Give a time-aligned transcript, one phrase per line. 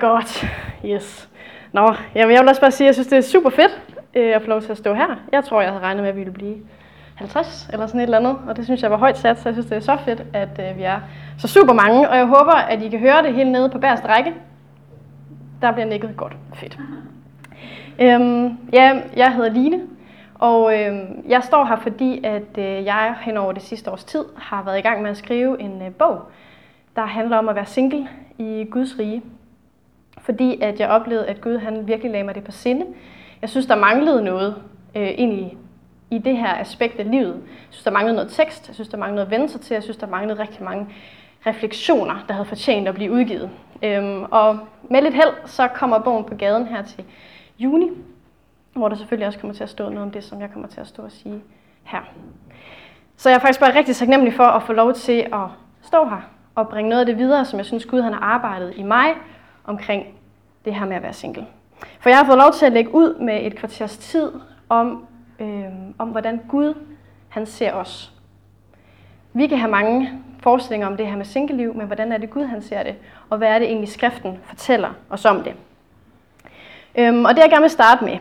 [0.00, 0.44] Godt,
[0.84, 1.28] yes.
[1.72, 3.80] Nå, jamen jeg vil også bare sige, at jeg synes, det er super fedt
[4.14, 5.16] øh, at få lov til at stå her.
[5.32, 6.56] Jeg tror, jeg havde regnet med, at vi ville blive
[7.14, 9.54] 50 eller sådan et eller andet, og det synes jeg var højt sat, så jeg
[9.54, 11.00] synes, det er så fedt, at øh, vi er
[11.38, 14.08] så super mange, og jeg håber, at I kan høre det helt nede på bærste
[14.08, 14.34] række.
[15.62, 16.36] Der bliver nikket godt.
[16.54, 16.78] Fedt.
[17.98, 19.80] Øhm, ja, jeg hedder Line,
[20.34, 20.98] og øh,
[21.28, 24.78] jeg står her, fordi at øh, jeg hen over det sidste års tid har været
[24.78, 26.22] i gang med at skrive en øh, bog,
[26.96, 28.08] der handler om at være single
[28.38, 29.22] i Guds rige.
[30.22, 32.86] Fordi at jeg oplevede, at Gud han virkelig lagde mig det på sinde.
[33.42, 34.56] Jeg synes, der manglede noget
[34.96, 35.56] øh, ind i,
[36.10, 37.34] i det her aspekt af livet.
[37.34, 38.68] Jeg synes, der manglede noget tekst.
[38.68, 39.74] Jeg synes, der manglede noget at vende sig til.
[39.74, 40.86] Jeg synes, der manglede rigtig mange
[41.46, 43.50] refleksioner, der havde fortjent at blive udgivet.
[43.82, 44.58] Øhm, og
[44.90, 47.04] med lidt held, så kommer bogen på gaden her til
[47.58, 47.90] juni,
[48.72, 50.80] hvor der selvfølgelig også kommer til at stå noget om det, som jeg kommer til
[50.80, 51.42] at stå og sige
[51.82, 52.00] her.
[53.16, 55.46] Så jeg er faktisk bare rigtig taknemmelig for at få lov til at
[55.82, 56.20] stå her
[56.54, 59.14] og bringe noget af det videre, som jeg synes Gud han har arbejdet i mig
[59.70, 60.06] omkring
[60.64, 61.46] det her med at være single.
[62.00, 64.32] For jeg har fået lov til at lægge ud med et kvarters tid
[64.68, 65.06] om,
[65.38, 65.64] øh,
[65.98, 66.74] om hvordan Gud
[67.28, 68.12] han ser os.
[69.32, 70.10] Vi kan have mange
[70.42, 72.94] forestillinger om det her med single-liv, men hvordan er det Gud han ser det,
[73.30, 75.54] og hvad er det egentlig skriften fortæller os om det.
[76.98, 78.18] Øhm, og det jeg gerne vil starte med,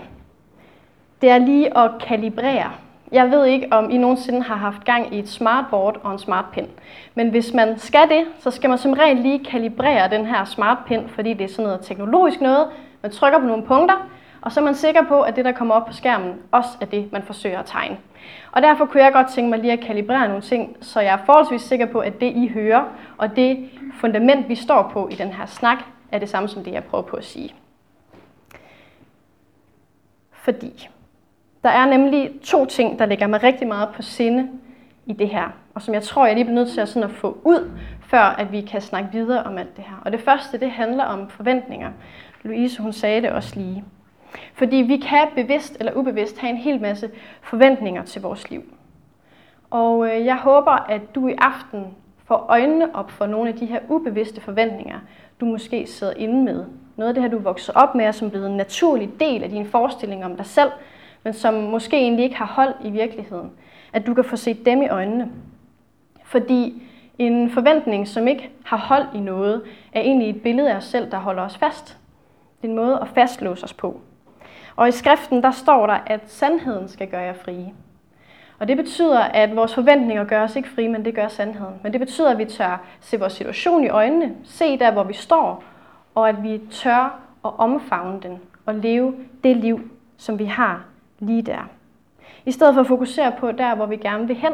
[1.21, 2.71] det er lige at kalibrere.
[3.11, 6.67] Jeg ved ikke, om I nogensinde har haft gang i et smartboard og en smartpen.
[7.15, 11.09] Men hvis man skal det, så skal man som regel lige kalibrere den her smartpen,
[11.09, 12.67] fordi det er sådan noget teknologisk noget.
[13.01, 14.09] Man trykker på nogle punkter,
[14.41, 16.85] og så er man sikker på, at det, der kommer op på skærmen, også er
[16.85, 17.97] det, man forsøger at tegne.
[18.51, 21.25] Og derfor kunne jeg godt tænke mig lige at kalibrere nogle ting, så jeg er
[21.25, 22.83] forholdsvis sikker på, at det, I hører,
[23.17, 25.77] og det fundament, vi står på i den her snak,
[26.11, 27.53] er det samme som det, jeg prøver på at sige.
[30.31, 30.89] Fordi
[31.63, 34.49] der er nemlig to ting, der ligger mig rigtig meget på sinde
[35.05, 37.15] i det her, og som jeg tror, jeg lige bliver nødt til at, sådan at
[37.15, 40.01] få ud, før at vi kan snakke videre om alt det her.
[40.05, 41.91] Og det første, det handler om forventninger.
[42.43, 43.83] Louise, hun sagde det også lige.
[44.53, 47.09] Fordi vi kan bevidst eller ubevidst have en hel masse
[47.41, 48.63] forventninger til vores liv.
[49.69, 51.85] Og øh, jeg håber, at du i aften
[52.25, 54.99] får øjnene op for nogle af de her ubevidste forventninger,
[55.39, 56.65] du måske sidder inde med.
[56.95, 59.09] Noget af det her, du er vokset op med, og som er blevet en naturlig
[59.19, 60.71] del af din forestilling om dig selv,
[61.23, 63.51] men som måske egentlig ikke har hold i virkeligheden.
[63.93, 65.31] At du kan få set dem i øjnene.
[66.23, 66.83] Fordi
[67.17, 69.61] en forventning, som ikke har hold i noget,
[69.93, 71.97] er egentlig et billede af os selv, der holder os fast.
[72.61, 74.01] Det er en måde at fastlåse os på.
[74.75, 77.73] Og i skriften, der står der, at sandheden skal gøre jer frie.
[78.59, 81.75] Og det betyder, at vores forventninger gør os ikke frie, men det gør sandheden.
[81.83, 85.13] Men det betyder, at vi tør se vores situation i øjnene, se der, hvor vi
[85.13, 85.63] står,
[86.15, 90.85] og at vi tør at omfavne den og leve det liv, som vi har
[91.19, 91.69] lige der.
[92.45, 94.53] I stedet for at fokusere på der, hvor vi gerne vil hen,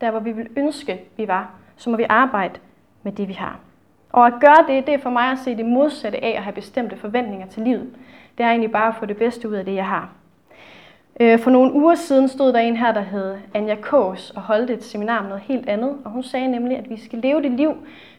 [0.00, 2.60] der, hvor vi vil ønske, vi var, så må vi arbejde
[3.02, 3.58] med det, vi har.
[4.12, 6.54] Og at gøre det, det er for mig at se det modsatte af at have
[6.54, 7.94] bestemte forventninger til livet.
[8.38, 10.08] Det er egentlig bare at få det bedste ud af det, jeg har.
[11.20, 14.70] Øh, for nogle uger siden stod der en her, der hed Anja Kås, og holdt
[14.70, 15.96] et seminar om noget helt andet.
[16.04, 17.76] Og hun sagde nemlig, at vi skal leve det liv,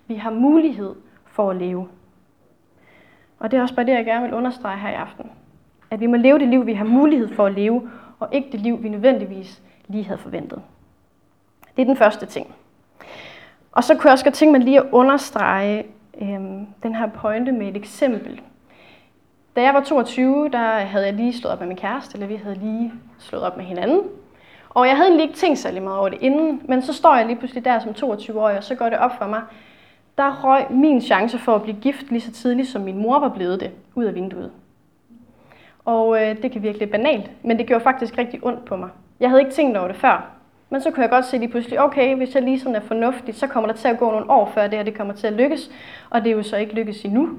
[0.08, 1.88] vi har mulighed for at leve.
[3.40, 5.32] Og det er også bare det, jeg gerne vil understrege her i aften.
[5.92, 8.60] At vi må leve det liv, vi har mulighed for at leve, og ikke det
[8.60, 10.62] liv, vi nødvendigvis lige havde forventet.
[11.76, 12.56] Det er den første ting.
[13.72, 15.86] Og så kunne jeg også godt tænke mig lige at understrege
[16.22, 18.42] øhm, den her pointe med et eksempel.
[19.56, 22.36] Da jeg var 22, der havde jeg lige slået op med min kæreste, eller vi
[22.36, 24.02] havde lige slået op med hinanden.
[24.70, 27.26] Og jeg havde egentlig ikke tænkt særlig meget over det inden, men så står jeg
[27.26, 29.42] lige pludselig der som 22-årig, og så går det op for mig,
[30.18, 33.30] der røg min chance for at blive gift lige så tidligt, som min mor var
[33.30, 34.52] blevet det, ud af vinduet.
[35.86, 38.90] Og øh, det kan virke lidt banalt, men det gjorde faktisk rigtig ondt på mig.
[39.20, 40.32] Jeg havde ikke tænkt over det før,
[40.70, 43.36] men så kunne jeg godt se lige pludselig, okay, hvis jeg lige sådan er fornuftig,
[43.36, 45.34] så kommer der til at gå nogle år før det her det kommer til at
[45.34, 45.72] lykkes,
[46.10, 47.30] og det er jo så ikke lykkes endnu.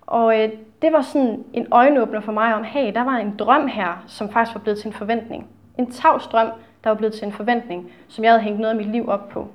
[0.00, 0.48] Og øh,
[0.82, 4.28] det var sådan en øjenåbner for mig om, hey, der var en drøm her, som
[4.28, 5.46] faktisk var blevet til en forventning.
[5.78, 6.48] En tavs drøm,
[6.84, 9.28] der var blevet til en forventning, som jeg havde hængt noget af mit liv op
[9.28, 9.48] på.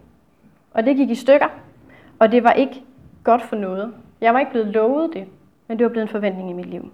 [0.74, 1.48] Og det gik i stykker,
[2.20, 2.84] og det var ikke
[3.24, 3.94] godt for noget.
[4.22, 5.26] Jeg var ikke blevet lovet det,
[5.68, 6.92] men det var blevet en forventning i mit liv.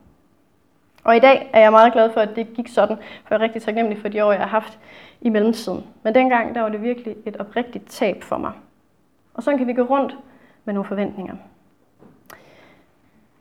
[1.03, 3.43] Og i dag er jeg meget glad for, at det gik sådan, for jeg er
[3.43, 4.79] rigtig taknemmelig for de år, jeg har haft
[5.21, 5.83] i mellemtiden.
[6.03, 8.51] Men dengang, der var det virkelig et oprigtigt tab for mig.
[9.33, 10.17] Og sådan kan vi gå rundt
[10.65, 11.35] med nogle forventninger.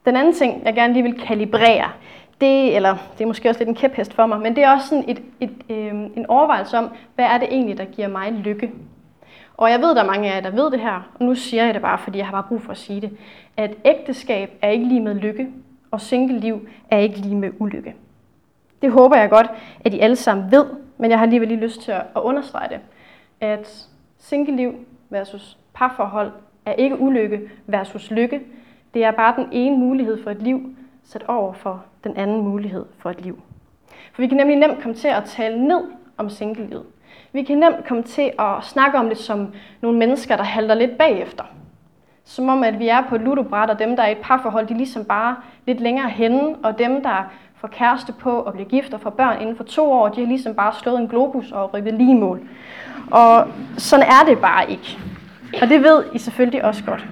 [0.05, 1.91] Den anden ting, jeg gerne lige vil kalibrere,
[2.41, 4.87] det, eller det er måske også lidt en kæphest for mig, men det er også
[4.89, 8.73] sådan et, et, øh, en overvejelse om, hvad er det egentlig, der giver mig lykke?
[9.57, 11.65] Og jeg ved, der er mange af jer, der ved det her, og nu siger
[11.65, 13.17] jeg det bare, fordi jeg har bare brug for at sige det,
[13.57, 15.49] at ægteskab er ikke lige med lykke,
[15.91, 17.95] og single-liv er ikke lige med ulykke.
[18.83, 19.47] Det håber jeg godt,
[19.85, 20.65] at I alle sammen ved,
[20.99, 22.81] men jeg har alligevel lige lyst til at understrege det,
[23.41, 23.89] at
[24.19, 24.75] single-liv
[25.11, 26.33] versus parforhold
[26.67, 28.41] er ikke ulykke versus lykke.
[28.95, 32.85] Det er bare den ene mulighed for et liv, sat over for den anden mulighed
[32.99, 33.43] for et liv.
[34.13, 35.81] For vi kan nemlig nemt komme til at tale ned
[36.17, 36.85] om singlelivet.
[37.33, 40.99] Vi kan nemt komme til at snakke om det som nogle mennesker, der halter lidt
[40.99, 41.45] bagefter.
[42.31, 44.67] Som om, at vi er på et ludobræt, og dem, der er i et parforhold,
[44.67, 45.37] de er ligesom bare
[45.67, 49.41] lidt længere henne, og dem, der får kæreste på og bliver gift og får børn
[49.41, 52.41] inden for to år, de har ligesom bare slået en globus og rykket lige mål.
[53.11, 54.99] Og sådan er det bare ikke.
[55.63, 57.07] Og det ved I selvfølgelig også godt.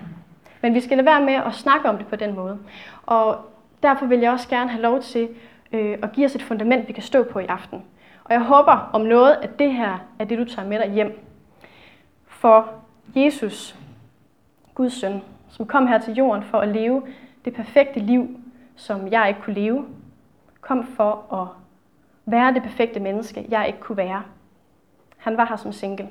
[0.62, 2.58] Men vi skal lade være med at snakke om det på den måde.
[3.06, 3.36] Og
[3.82, 5.28] derfor vil jeg også gerne have lov til
[5.72, 7.82] øh, at give os et fundament, vi kan stå på i aften.
[8.24, 11.24] Og jeg håber om noget, at det her er det, du tager med dig hjem.
[12.26, 12.68] For
[13.14, 13.78] Jesus,
[14.78, 17.02] Guds søn, som kom her til jorden for at leve
[17.44, 18.40] det perfekte liv,
[18.76, 19.86] som jeg ikke kunne leve,
[20.60, 21.48] kom for at
[22.26, 24.22] være det perfekte menneske, jeg ikke kunne være.
[25.16, 26.10] Han var her som single.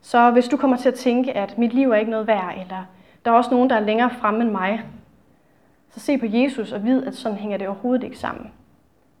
[0.00, 2.84] Så hvis du kommer til at tænke, at mit liv er ikke noget værd, eller
[3.24, 4.82] der er også nogen, der er længere fremme end mig,
[5.90, 8.52] så se på Jesus og vid, at sådan hænger det overhovedet ikke sammen.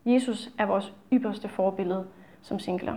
[0.04, 2.06] Jesus er vores ypperste forbillede
[2.42, 2.96] som singler.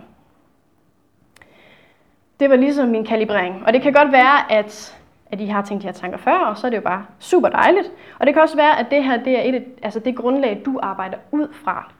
[2.40, 3.62] Det var ligesom min kalibrering.
[3.66, 4.98] Og det kan godt være, at,
[5.30, 7.48] at I har tænkt de her tanker før, og så er det jo bare super
[7.48, 7.92] dejligt.
[8.18, 10.78] Og det kan også være, at det her det er et, altså det grundlag, du
[10.82, 11.92] arbejder ud fra.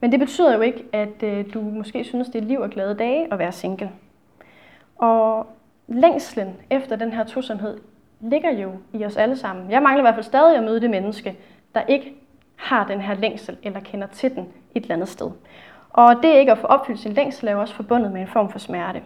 [0.00, 2.94] Men det betyder jo ikke, at øh, du måske synes, det er liv og glade
[2.94, 3.90] dage at være single.
[4.96, 5.46] Og
[5.88, 7.78] længslen efter den her tosomhed
[8.20, 9.70] ligger jo i os alle sammen.
[9.70, 11.36] Jeg mangler i hvert fald stadig at møde det menneske,
[11.74, 12.14] der ikke
[12.56, 15.30] har den her længsel eller kender til den et eller andet sted.
[15.90, 18.50] Og det ikke at få opfyldt sin længsel er jo også forbundet med en form
[18.50, 19.02] for smerte.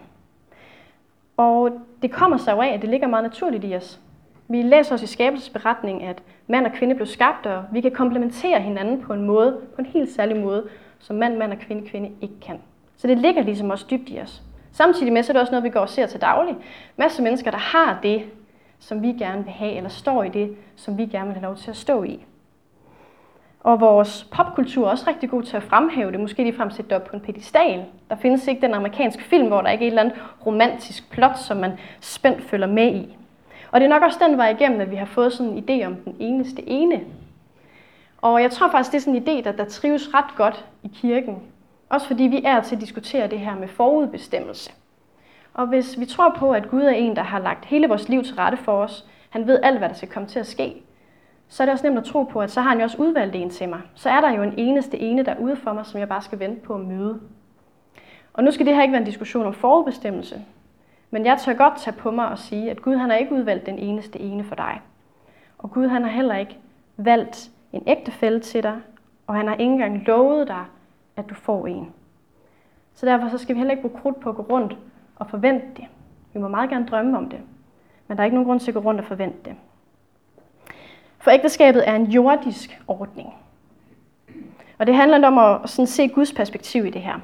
[1.36, 1.70] Og
[2.02, 4.00] det kommer sig jo af, at det ligger meget naturligt i os.
[4.48, 8.60] Vi læser os i skabelsesberetningen, at mand og kvinde blev skabt, og vi kan komplementere
[8.60, 10.68] hinanden på en måde, på en helt særlig måde,
[10.98, 12.60] som mand, mand og kvinde, kvinde ikke kan.
[12.96, 14.42] Så det ligger ligesom også dybt i os.
[14.72, 16.56] Samtidig med, så er det også noget, vi går og ser til daglig.
[16.96, 18.22] Masser af mennesker, der har det,
[18.78, 21.56] som vi gerne vil have, eller står i det, som vi gerne vil have lov
[21.56, 22.24] til at stå i.
[23.66, 26.92] Og vores popkultur er også rigtig god til at fremhæve det, måske lige sætte det
[26.92, 27.84] op på en pedestal.
[28.10, 31.38] Der findes ikke den amerikanske film, hvor der ikke er et eller andet romantisk plot,
[31.38, 33.16] som man spændt følger med i.
[33.70, 35.86] Og det er nok også den vej igennem, at vi har fået sådan en idé
[35.86, 37.00] om den eneste ene.
[38.22, 40.90] Og jeg tror faktisk, det er sådan en idé, der, der trives ret godt i
[40.94, 41.38] kirken.
[41.88, 44.72] Også fordi vi er til at diskutere det her med forudbestemmelse.
[45.54, 48.24] Og hvis vi tror på, at Gud er en, der har lagt hele vores liv
[48.24, 50.82] til rette for os, han ved alt, hvad der skal komme til at ske,
[51.48, 53.36] så er det også nemt at tro på, at så har han jo også udvalgt
[53.36, 53.80] en til mig.
[53.94, 56.60] Så er der jo en eneste ene, derude for mig, som jeg bare skal vente
[56.60, 57.20] på at møde.
[58.32, 60.44] Og nu skal det her ikke være en diskussion om forudbestemmelse,
[61.10, 63.66] men jeg tør godt tage på mig og sige, at Gud han har ikke udvalgt
[63.66, 64.80] den eneste ene for dig.
[65.58, 66.58] Og Gud han har heller ikke
[66.96, 68.80] valgt en ægtefælle til dig,
[69.26, 70.64] og han har ikke engang lovet dig,
[71.16, 71.92] at du får en.
[72.94, 74.76] Så derfor så skal vi heller ikke bruge krudt på at gå rundt
[75.16, 75.84] og forvente det.
[76.32, 77.40] Vi må meget gerne drømme om det,
[78.08, 79.56] men der er ikke nogen grund til at gå rundt og forvente det.
[81.26, 83.34] For ægteskabet er en jordisk ordning.
[84.78, 87.14] Og det handler om at sådan se Guds perspektiv i det her.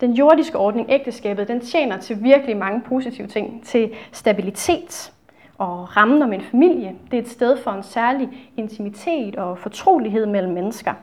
[0.00, 3.64] Den jordiske ordning, ægteskabet, den tjener til virkelig mange positive ting.
[3.64, 5.12] Til stabilitet
[5.58, 6.96] og rammen om en familie.
[7.10, 10.94] Det er et sted for en særlig intimitet og fortrolighed mellem mennesker.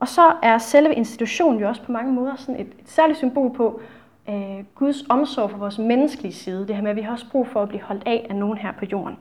[0.00, 3.54] Og så er selve institutionen jo også på mange måder sådan et, et særligt symbol
[3.54, 3.80] på
[4.28, 6.68] øh, Guds omsorg for vores menneskelige side.
[6.68, 8.58] Det her med, at vi har også brug for at blive holdt af af nogen
[8.58, 9.16] her på jorden.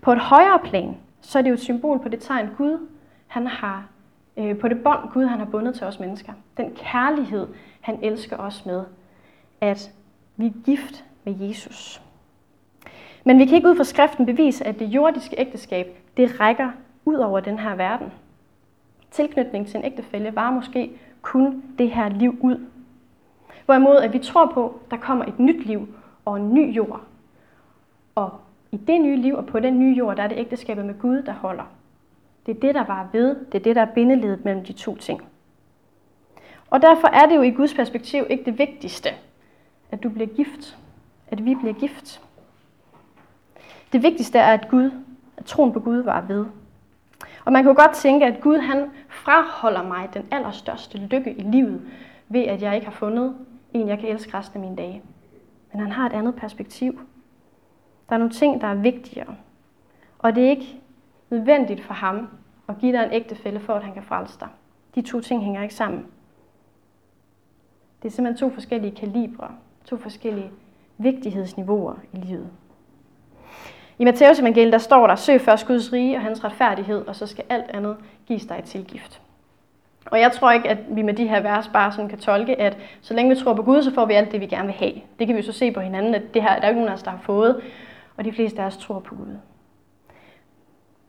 [0.00, 0.96] På et højere plan,
[1.28, 2.88] så er det jo et symbol på det tegn Gud,
[3.26, 3.88] han har,
[4.36, 6.32] øh, på det bånd Gud han har bundet til os mennesker.
[6.56, 7.46] Den kærlighed,
[7.80, 8.84] han elsker os med,
[9.60, 9.90] at
[10.36, 12.02] vi er gift med Jesus.
[13.24, 16.70] Men vi kan ikke ud fra skriften bevise, at det jordiske ægteskab, det rækker
[17.04, 18.12] ud over den her verden.
[19.10, 20.90] Tilknytning til en ægtefælle var måske
[21.22, 22.66] kun det her liv ud.
[23.64, 25.88] Hvorimod at vi tror på, der kommer et nyt liv
[26.24, 27.00] og en ny jord.
[28.14, 28.40] Og
[28.72, 31.22] i det nye liv og på den nye jord, der er det ægteskabet med Gud,
[31.22, 31.64] der holder.
[32.46, 33.36] Det er det, der var ved.
[33.52, 35.22] Det er det, der er bindeledet mellem de to ting.
[36.70, 39.10] Og derfor er det jo i Guds perspektiv ikke det vigtigste,
[39.90, 40.78] at du bliver gift.
[41.30, 42.20] At vi bliver gift.
[43.92, 44.90] Det vigtigste er, at Gud,
[45.36, 46.46] at troen på Gud var ved.
[47.44, 51.82] Og man kunne godt tænke, at Gud han fraholder mig den allerstørste lykke i livet,
[52.28, 53.36] ved at jeg ikke har fundet
[53.74, 55.02] en, jeg kan elske resten af mine dage.
[55.72, 57.00] Men han har et andet perspektiv.
[58.08, 59.34] Der er nogle ting, der er vigtigere.
[60.18, 60.80] Og det er ikke
[61.30, 62.28] nødvendigt for ham
[62.68, 64.48] at give dig en ægtefælle for, at han kan frelse dig.
[64.94, 66.06] De to ting hænger ikke sammen.
[68.02, 69.48] Det er simpelthen to forskellige kalibre,
[69.84, 70.50] to forskellige
[70.98, 72.50] vigtighedsniveauer i livet.
[73.98, 77.26] I Matteus evangeliet der står der, søg først Guds rige og hans retfærdighed, og så
[77.26, 77.96] skal alt andet
[78.26, 79.20] gives dig til tilgift.
[80.06, 82.76] Og jeg tror ikke, at vi med de her vers bare sådan kan tolke, at
[83.00, 84.92] så længe vi tror på Gud, så får vi alt det, vi gerne vil have.
[85.18, 86.92] Det kan vi jo så se på hinanden, at det her der er ikke nogen
[86.92, 87.60] af os, der har fået
[88.18, 89.36] og de fleste af os tror på Gud.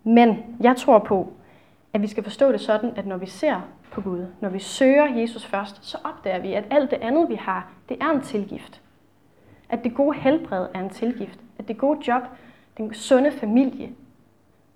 [0.04, 1.34] Men jeg tror på,
[1.94, 3.62] at vi skal forstå det sådan, at når vi ser
[3.92, 7.36] på Gud, når vi søger Jesus først, så opdager vi, at alt det andet, vi
[7.36, 8.82] har, det er en tilgift.
[9.70, 11.40] At det gode helbred er en tilgift.
[11.58, 12.22] At det gode job,
[12.78, 13.90] den sunde familie,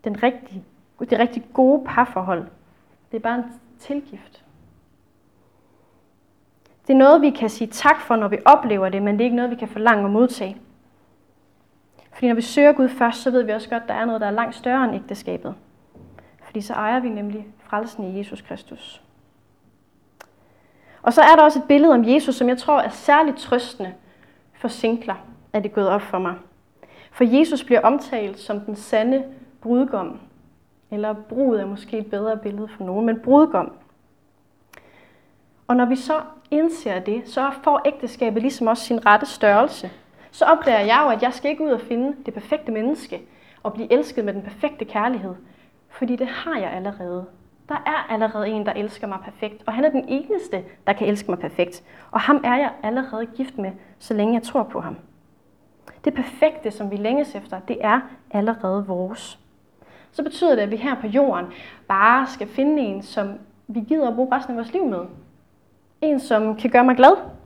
[0.03, 0.63] den rigtige,
[0.99, 2.47] det rigtig gode parforhold,
[3.11, 3.45] det er bare en
[3.79, 4.43] tilgift.
[6.87, 9.25] Det er noget, vi kan sige tak for, når vi oplever det, men det er
[9.25, 10.57] ikke noget, vi kan forlange at modtage.
[12.13, 14.21] Fordi når vi søger Gud først, så ved vi også godt, at der er noget,
[14.21, 15.55] der er langt større end ægteskabet.
[16.43, 19.01] Fordi så ejer vi nemlig frelsen i Jesus Kristus.
[21.01, 23.93] Og så er der også et billede om Jesus, som jeg tror er særligt trøstende
[24.53, 25.15] for singler,
[25.53, 26.35] at det gået op for mig.
[27.11, 29.23] For Jesus bliver omtalt som den sande
[29.61, 30.19] brudgom.
[30.91, 33.71] Eller brud er måske et bedre billede for nogen, men brudgom.
[35.67, 39.91] Og når vi så indser det, så får ægteskabet ligesom også sin rette størrelse.
[40.33, 43.21] Så opdager jeg jo, at jeg skal ikke ud og finde det perfekte menneske
[43.63, 45.35] og blive elsket med den perfekte kærlighed.
[45.89, 47.25] Fordi det har jeg allerede.
[47.69, 51.07] Der er allerede en, der elsker mig perfekt, og han er den eneste, der kan
[51.07, 51.83] elske mig perfekt.
[52.11, 54.95] Og ham er jeg allerede gift med, så længe jeg tror på ham.
[56.05, 57.99] Det perfekte, som vi længes efter, det er
[58.31, 59.39] allerede vores.
[60.11, 61.45] Så betyder det, at vi her på jorden
[61.87, 63.33] bare skal finde en, som
[63.67, 65.01] vi gider at bruge resten af vores liv med.
[66.01, 67.42] En, som kan gøre mig glad.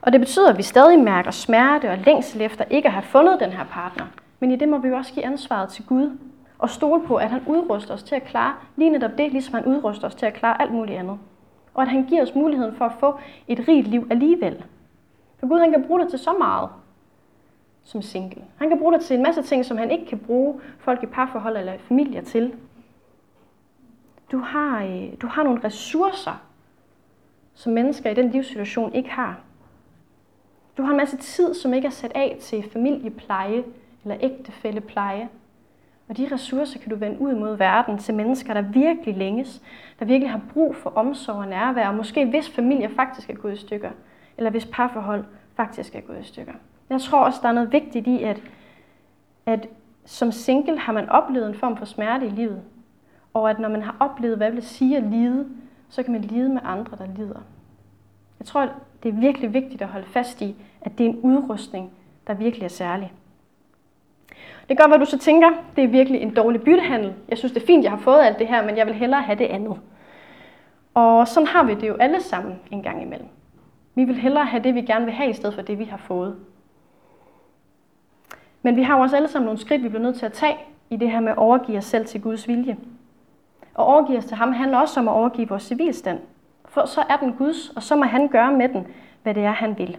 [0.00, 3.40] Og det betyder, at vi stadig mærker smerte og længsel efter ikke at have fundet
[3.40, 4.04] den her partner.
[4.40, 6.18] Men i det må vi også give ansvaret til Gud
[6.58, 9.64] og stole på, at han udruster os til at klare lige netop det, ligesom han
[9.64, 11.18] udruster os til at klare alt muligt andet.
[11.74, 13.18] Og at han giver os muligheden for at få
[13.48, 14.64] et rigt liv alligevel.
[15.38, 16.68] For Gud han kan bruge dig til så meget
[17.84, 18.42] som single.
[18.56, 21.06] Han kan bruge dig til en masse ting, som han ikke kan bruge folk i
[21.06, 22.54] parforhold eller familier til.
[24.32, 26.42] Du har, øh, du har nogle ressourcer,
[27.54, 29.40] som mennesker i den livssituation ikke har.
[30.76, 33.64] Du har en masse tid, som ikke er sat af til familiepleje
[34.04, 35.28] eller ægtefællepleje.
[36.08, 39.62] Og de ressourcer kan du vende ud mod verden til mennesker, der virkelig længes,
[39.98, 43.52] der virkelig har brug for omsorg og nærvær, og måske hvis familier faktisk er gået
[43.52, 43.90] i stykker,
[44.36, 45.24] eller hvis parforhold
[45.56, 46.52] faktisk er gået i stykker.
[46.90, 48.42] Jeg tror også, der er noget vigtigt i, at,
[49.46, 49.68] at
[50.04, 52.62] som single har man oplevet en form for smerte i livet,
[53.34, 55.46] og at når man har oplevet, hvad det vil sige at lide,
[55.88, 57.40] så kan man lide med andre, der lider.
[58.38, 58.68] Jeg tror,
[59.06, 61.90] det er virkelig vigtigt at holde fast i, at det er en udrustning,
[62.26, 63.12] der virkelig er særlig.
[64.68, 67.14] Det gør, hvad du så tænker, det er virkelig en dårlig byttehandel.
[67.28, 69.22] Jeg synes, det er fint, jeg har fået alt det her, men jeg vil hellere
[69.22, 69.80] have det andet.
[70.94, 73.28] Og sådan har vi det jo alle sammen en gang imellem.
[73.94, 75.96] Vi vil hellere have det, vi gerne vil have, i stedet for det, vi har
[75.96, 76.36] fået.
[78.62, 80.56] Men vi har jo også alle sammen nogle skridt, vi bliver nødt til at tage
[80.90, 82.76] i det her med at overgive os selv til Guds vilje.
[83.74, 86.18] Og overgive os til ham handler også om at overgive vores civilstand.
[86.76, 88.86] For så er den Guds, og så må han gøre med den,
[89.22, 89.98] hvad det er, han vil.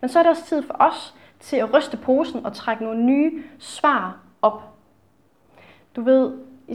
[0.00, 3.04] Men så er det også tid for os til at ryste posen og trække nogle
[3.04, 4.62] nye svar op.
[5.96, 6.32] Du ved,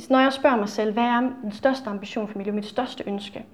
[0.10, 3.04] når jeg spørger mig selv, hvad er den største ambition for mit liv, mit største
[3.08, 3.46] ønske,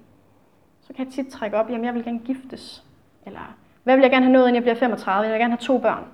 [0.80, 2.84] så kan jeg tit trække op, jamen jeg vil gerne giftes.
[3.26, 3.54] Eller
[3.84, 5.22] hvad vil jeg gerne have nået, inden jeg bliver 35?
[5.22, 6.04] Jeg vil gerne have to børn.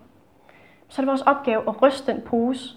[0.88, 2.76] Så er det vores opgave at ryste den pose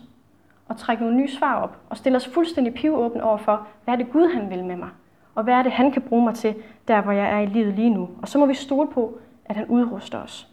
[0.67, 1.77] og trække nogle nye svar op.
[1.89, 4.89] Og stille os fuldstændig pivåbne over for, hvad er det Gud han vil med mig?
[5.37, 6.55] Og hvad er det, han kan bruge mig til,
[6.87, 8.09] der hvor jeg er i livet lige nu?
[8.21, 10.47] Og så må vi stole på, at han udruster os.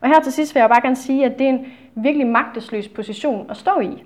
[0.00, 2.88] Og her til sidst vil jeg bare gerne sige, at det er en virkelig magtesløs
[2.88, 4.04] position at stå i.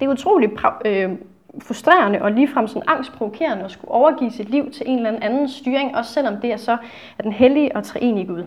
[0.00, 0.52] Det er utroligt
[0.84, 1.10] øh,
[1.62, 5.96] frustrerende og ligefrem sådan angstprovokerende at skulle overgive sit liv til en eller anden styring,
[5.96, 6.72] også selvom det er så
[7.18, 8.44] er den hellige og treenige Gud.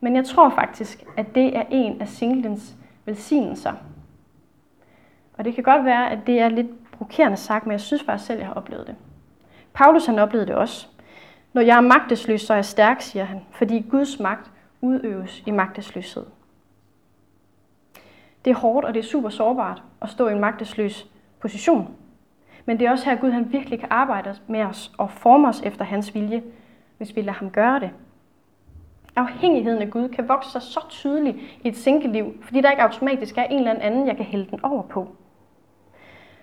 [0.00, 3.72] Men jeg tror faktisk, at det er en af singlens velsignelser.
[5.38, 8.26] Og det kan godt være, at det er lidt provokerende sagt, men jeg synes faktisk
[8.26, 8.96] selv, at jeg har oplevet det.
[9.78, 10.86] Paulus han oplevede det også.
[11.52, 15.50] Når jeg er magtesløs, så er jeg stærk, siger han, fordi Guds magt udøves i
[15.50, 16.26] magtesløshed.
[18.44, 21.06] Det er hårdt, og det er super sårbart at stå i en magtesløs
[21.40, 21.94] position.
[22.64, 25.48] Men det er også her, at Gud han virkelig kan arbejde med os og forme
[25.48, 26.42] os efter hans vilje,
[26.96, 27.90] hvis vi lader ham gøre det.
[29.16, 33.38] Afhængigheden af Gud kan vokse sig så tydeligt i et single-liv, fordi der ikke automatisk
[33.38, 35.08] er en eller anden, jeg kan hælde den over på.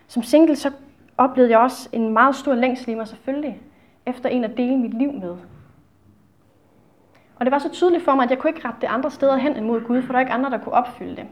[0.08, 0.72] Som single så
[1.18, 3.62] oplevede jeg også en meget stor længsel i mig selvfølgelig,
[4.06, 5.38] efter en at dele mit liv med.
[7.36, 9.36] Og det var så tydeligt for mig, at jeg kunne ikke rette det andre steder
[9.38, 11.26] hen end mod Gud, for der var ikke andre, der kunne opfylde det.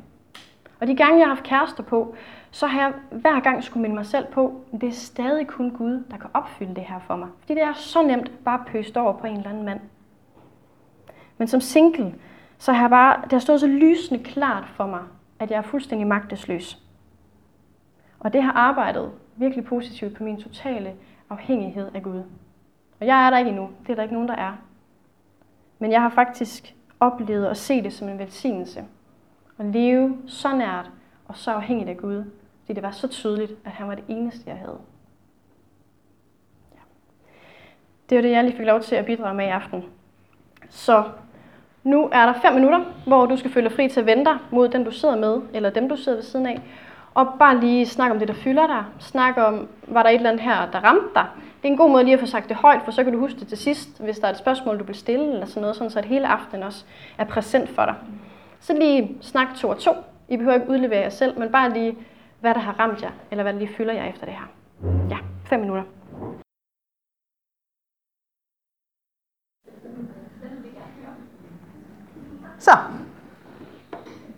[0.79, 2.15] Og de gange, jeg har haft kærester på,
[2.51, 5.71] så har jeg hver gang skulle minde mig selv på, at det er stadig kun
[5.71, 7.27] Gud, der kan opfylde det her for mig.
[7.39, 9.79] Fordi det er så nemt bare at pøste over på en eller anden mand.
[11.37, 12.15] Men som single,
[12.57, 15.01] så har jeg bare, det har stået så lysende klart for mig,
[15.39, 16.83] at jeg er fuldstændig magtesløs.
[18.19, 20.95] Og det har arbejdet virkelig positivt på min totale
[21.29, 22.23] afhængighed af Gud.
[22.99, 23.69] Og jeg er der ikke endnu.
[23.81, 24.53] Det er der ikke nogen, der er.
[25.79, 28.85] Men jeg har faktisk oplevet at se det som en velsignelse.
[29.59, 30.91] At leve så nært
[31.25, 32.23] og så afhængigt af Gud,
[32.61, 34.79] Fordi det var så tydeligt, at han var det eneste, jeg havde.
[36.73, 36.79] Ja.
[38.09, 39.83] Det var det, jeg lige fik lov til at bidrage med i aften.
[40.69, 41.03] Så
[41.83, 44.69] nu er der 5 minutter, hvor du skal føle dig fri til at vente mod
[44.69, 46.61] den, du sidder med, eller dem, du sidder ved siden af.
[47.13, 48.86] Og bare lige snak om det, der fylder dig.
[49.00, 51.25] Snak om, var der et eller andet her, der ramte dig?
[51.36, 53.20] Det er en god måde lige at få sagt det højt, for så kan du
[53.20, 55.75] huske det til sidst, hvis der er et spørgsmål, du vil stille, eller sådan noget,
[55.75, 56.86] sådan så at hele aftenen også
[57.17, 57.96] er præsent for dig.
[58.60, 59.91] Så lige snak to og to.
[60.29, 61.98] I behøver ikke udlevere jer selv, men bare lige,
[62.39, 64.48] hvad der har ramt jer, eller hvad der lige fylder jer efter det her.
[65.10, 65.84] Ja, fem minutter.
[72.60, 72.72] Så.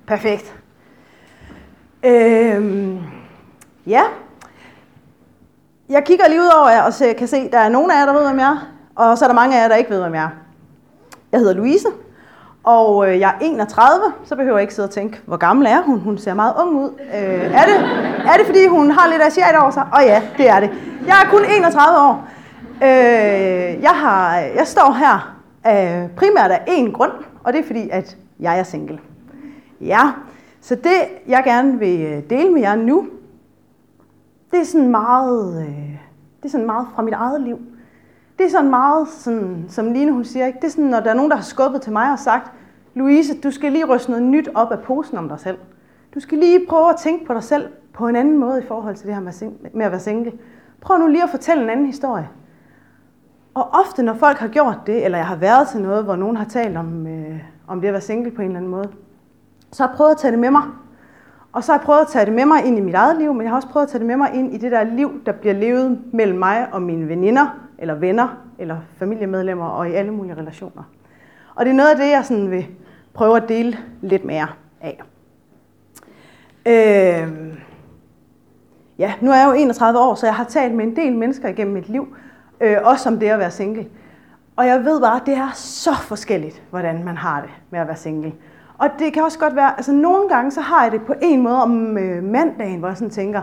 [0.07, 0.61] Perfekt.
[2.05, 2.99] Øh, Øhm,
[3.87, 4.01] ja.
[5.89, 8.05] Jeg kigger lige ud over jer og kan se, at der er nogle af jer,
[8.05, 10.01] der ved, hvem jeg er, og så er der mange af jer, der ikke ved,
[10.01, 10.29] hvem jeg er.
[11.31, 11.87] Jeg hedder Louise,
[12.63, 15.81] og øh, jeg er 31, så behøver jeg ikke sidde og tænke, hvor gammel er
[15.81, 15.99] hun?
[15.99, 16.89] Hun ser meget ung ud.
[16.99, 17.75] Øh, er, det,
[18.25, 19.83] er det, fordi hun har lidt asiat over sig?
[19.93, 20.69] Og ja, det er det.
[21.07, 22.27] Jeg er kun 31 år.
[22.83, 25.35] Øh, jeg, har, jeg står her
[25.67, 27.11] øh, primært af én grund,
[27.43, 28.99] og det er fordi, at jeg er single.
[29.81, 30.01] Ja,
[30.65, 33.07] så det jeg gerne vil øh, dele med jer nu,
[34.51, 35.99] det er sådan meget, øh,
[36.37, 37.59] det er sådan meget fra mit eget liv.
[38.37, 40.59] Det er sådan meget, sådan, som Line hun siger, ikke?
[40.59, 42.51] det er sådan, når der er nogen, der har skubbet til mig og sagt,
[42.93, 45.57] Louise, du skal lige ryste noget nyt op af posen om dig selv.
[46.15, 48.95] Du skal lige prøve at tænke på dig selv på en anden måde i forhold
[48.95, 49.21] til det her
[49.73, 50.33] med at være single.
[50.81, 52.29] Prøv nu lige at fortælle en anden historie.
[53.53, 56.37] Og ofte, når folk har gjort det, eller jeg har været til noget, hvor nogen
[56.37, 58.89] har talt om, øh, om det at være single på en eller anden måde,
[59.75, 60.63] så har jeg prøvet at tage det med mig.
[61.51, 63.33] Og så har jeg prøvet at tage det med mig ind i mit eget liv,
[63.33, 65.11] men jeg har også prøvet at tage det med mig ind i det der liv,
[65.25, 70.11] der bliver levet mellem mig og mine veninder, eller venner, eller familiemedlemmer, og i alle
[70.11, 70.83] mulige relationer.
[71.55, 72.67] Og det er noget af det, jeg sådan vil
[73.13, 74.47] prøve at dele lidt mere
[74.81, 75.01] af.
[76.65, 77.57] Øh,
[78.99, 81.49] ja, nu er jeg jo 31 år, så jeg har talt med en del mennesker
[81.49, 82.15] igennem mit liv,
[82.61, 83.87] øh, også om det at være single.
[84.55, 87.87] Og jeg ved bare, at det er så forskelligt, hvordan man har det med at
[87.87, 88.33] være single.
[88.77, 91.41] Og det kan også godt være, altså nogle gange, så har jeg det på en
[91.41, 93.41] måde om øh, mandagen, hvor jeg sådan tænker,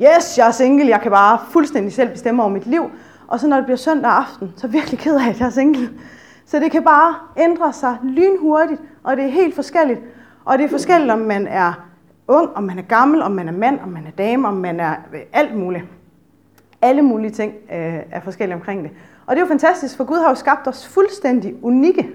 [0.00, 2.90] yes, jeg er single, jeg kan bare fuldstændig selv bestemme over mit liv.
[3.28, 5.46] Og så når det bliver søndag aften, så er jeg virkelig ked af, at jeg
[5.46, 5.90] er single.
[6.46, 10.00] Så det kan bare ændre sig lynhurtigt, og det er helt forskelligt.
[10.44, 11.72] Og det er forskelligt, om man er
[12.28, 14.80] ung, om man er gammel, om man er mand, om man er dame, om man
[14.80, 15.84] er øh, alt muligt.
[16.82, 18.90] Alle mulige ting øh, er forskellige omkring det.
[19.26, 22.10] Og det er jo fantastisk, for Gud har jo skabt os fuldstændig unikke.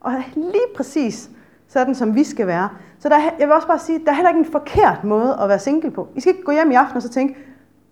[0.00, 1.30] Og lige præcis
[1.74, 2.68] sådan, som vi skal være.
[2.98, 5.48] Så der, jeg vil også bare sige, der er heller ikke en forkert måde at
[5.48, 6.08] være single på.
[6.14, 7.36] I skal ikke gå hjem i aften og så tænke,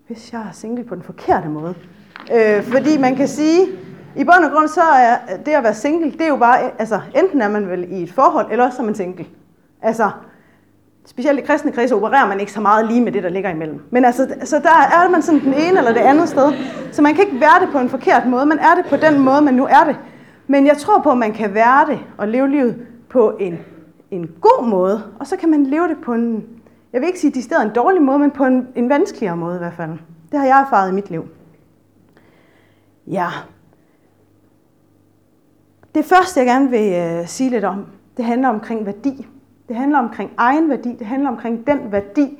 [0.06, 1.74] hvis jeg er single på den forkerte måde.
[2.34, 3.66] Øh, fordi man kan sige,
[4.16, 5.16] i bund og grund så er
[5.46, 8.12] det at være single, det er jo bare, altså enten er man vel i et
[8.12, 9.26] forhold, eller også er man single.
[9.82, 10.10] Altså,
[11.06, 13.80] specielt i kristne kredse opererer man ikke så meget lige med det, der ligger imellem.
[13.90, 16.52] Men altså, så der er man sådan den ene eller det andet sted.
[16.92, 19.18] Så man kan ikke være det på en forkert måde, man er det på den
[19.18, 19.96] måde, man nu er det.
[20.46, 22.76] Men jeg tror på, at man kan være det og leve livet
[23.10, 23.58] på en,
[24.12, 26.46] en god måde, og så kan man leve det på en,
[26.92, 29.58] jeg vil ikke sige de en dårlig måde, men på en, en vanskeligere måde i
[29.58, 29.90] hvert fald.
[30.32, 31.28] Det har jeg erfaret i mit liv.
[33.06, 33.28] Ja.
[35.94, 39.26] Det første, jeg gerne vil øh, sige lidt om, det handler omkring værdi.
[39.68, 40.96] Det handler omkring egen værdi.
[40.98, 42.38] Det handler omkring den værdi,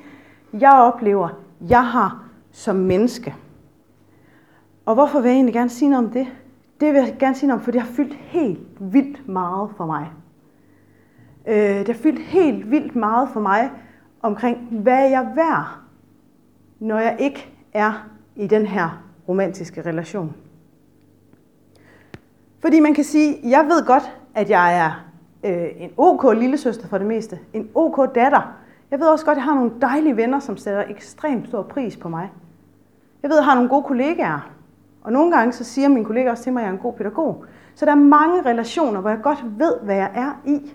[0.53, 1.29] jeg oplever,
[1.69, 3.35] jeg har som menneske.
[4.85, 6.27] Og hvorfor vil jeg egentlig gerne sige noget om det?
[6.79, 9.85] Det vil jeg gerne sige noget om, for det har fyldt helt vildt meget for
[9.85, 10.11] mig.
[11.47, 13.71] Øh, det har fyldt helt vildt meget for mig
[14.21, 15.77] omkring, hvad jeg er værd,
[16.79, 20.35] når jeg ikke er i den her romantiske relation.
[22.59, 25.05] Fordi man kan sige, jeg ved godt, at jeg er
[25.43, 28.55] øh, en OK lillesøster for det meste, en OK datter.
[28.91, 31.97] Jeg ved også godt, at jeg har nogle dejlige venner, som sætter ekstremt stor pris
[31.97, 32.31] på mig.
[33.23, 34.49] Jeg ved, at jeg har nogle gode kollegaer,
[35.01, 36.93] og nogle gange så siger mine kollegaer også til mig, at jeg er en god
[36.93, 37.45] pædagog.
[37.75, 40.73] Så der er mange relationer, hvor jeg godt ved, hvad jeg er i.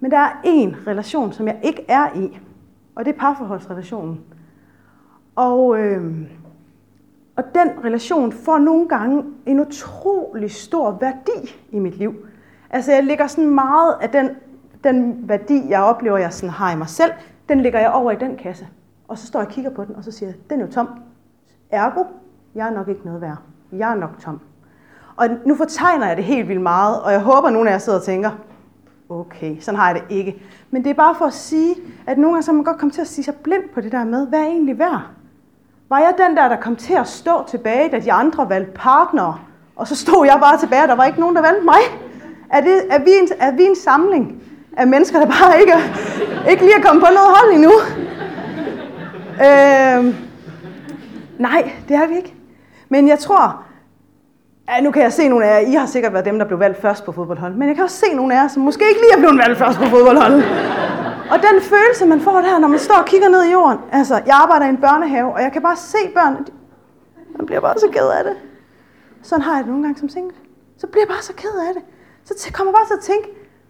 [0.00, 2.38] Men der er én relation, som jeg ikke er i,
[2.94, 4.20] og det er parforholdsrelationen.
[5.36, 6.14] Og, øh,
[7.36, 12.14] og den relation får nogle gange en utrolig stor værdi i mit liv.
[12.70, 14.30] Altså jeg lægger sådan meget af den,
[14.84, 17.12] den værdi, jeg oplever, jeg sådan har i mig selv,
[17.48, 18.68] den lægger jeg over i den kasse.
[19.08, 20.72] Og så står jeg og kigger på den, og så siger jeg, den er jo
[20.72, 20.88] tom.
[21.70, 22.04] Ergo,
[22.54, 23.36] jeg er nok ikke noget værd.
[23.72, 24.40] Jeg er nok tom.
[25.16, 27.78] Og nu fortegner jeg det helt vildt meget, og jeg håber, at nogen af jer
[27.78, 28.30] sidder og tænker,
[29.10, 30.42] okay, sådan har jeg det ikke.
[30.70, 31.74] Men det er bare for at sige,
[32.06, 34.04] at nogle gange så man godt komme til at sige sig blind på det der
[34.04, 35.02] med, hvad er egentlig værd?
[35.88, 39.38] Var jeg den der, der kom til at stå tilbage, da de andre valgte partnere,
[39.76, 41.80] og så stod jeg bare tilbage, og der var ikke nogen, der valgte mig?
[42.50, 44.42] Er, det, er, vi, en, er vi en samling
[44.76, 45.74] af mennesker, der bare ikke,
[46.50, 47.72] ikke lige er kommet på noget hold endnu?
[49.46, 50.14] øh,
[51.38, 52.34] nej, det er vi ikke.
[52.88, 53.64] Men jeg tror,
[54.70, 56.58] Ja, nu kan jeg se nogle af jer, I har sikkert været dem, der blev
[56.58, 59.00] valgt først på fodboldholdet, men jeg kan også se nogle af jer, som måske ikke
[59.00, 60.44] lige er blevet valgt først på fodboldholdet.
[61.32, 63.78] Og den følelse, man får der, når man står og kigger ned i jorden.
[63.92, 66.46] Altså, jeg arbejder i en børnehave, og jeg kan bare se børn,
[67.36, 68.36] man bliver bare så ked af det.
[69.22, 70.36] Sådan har jeg det nogle gange som single.
[70.76, 71.82] Så bliver jeg bare så ked af det.
[72.24, 73.28] Så kommer jeg bare til at tænke,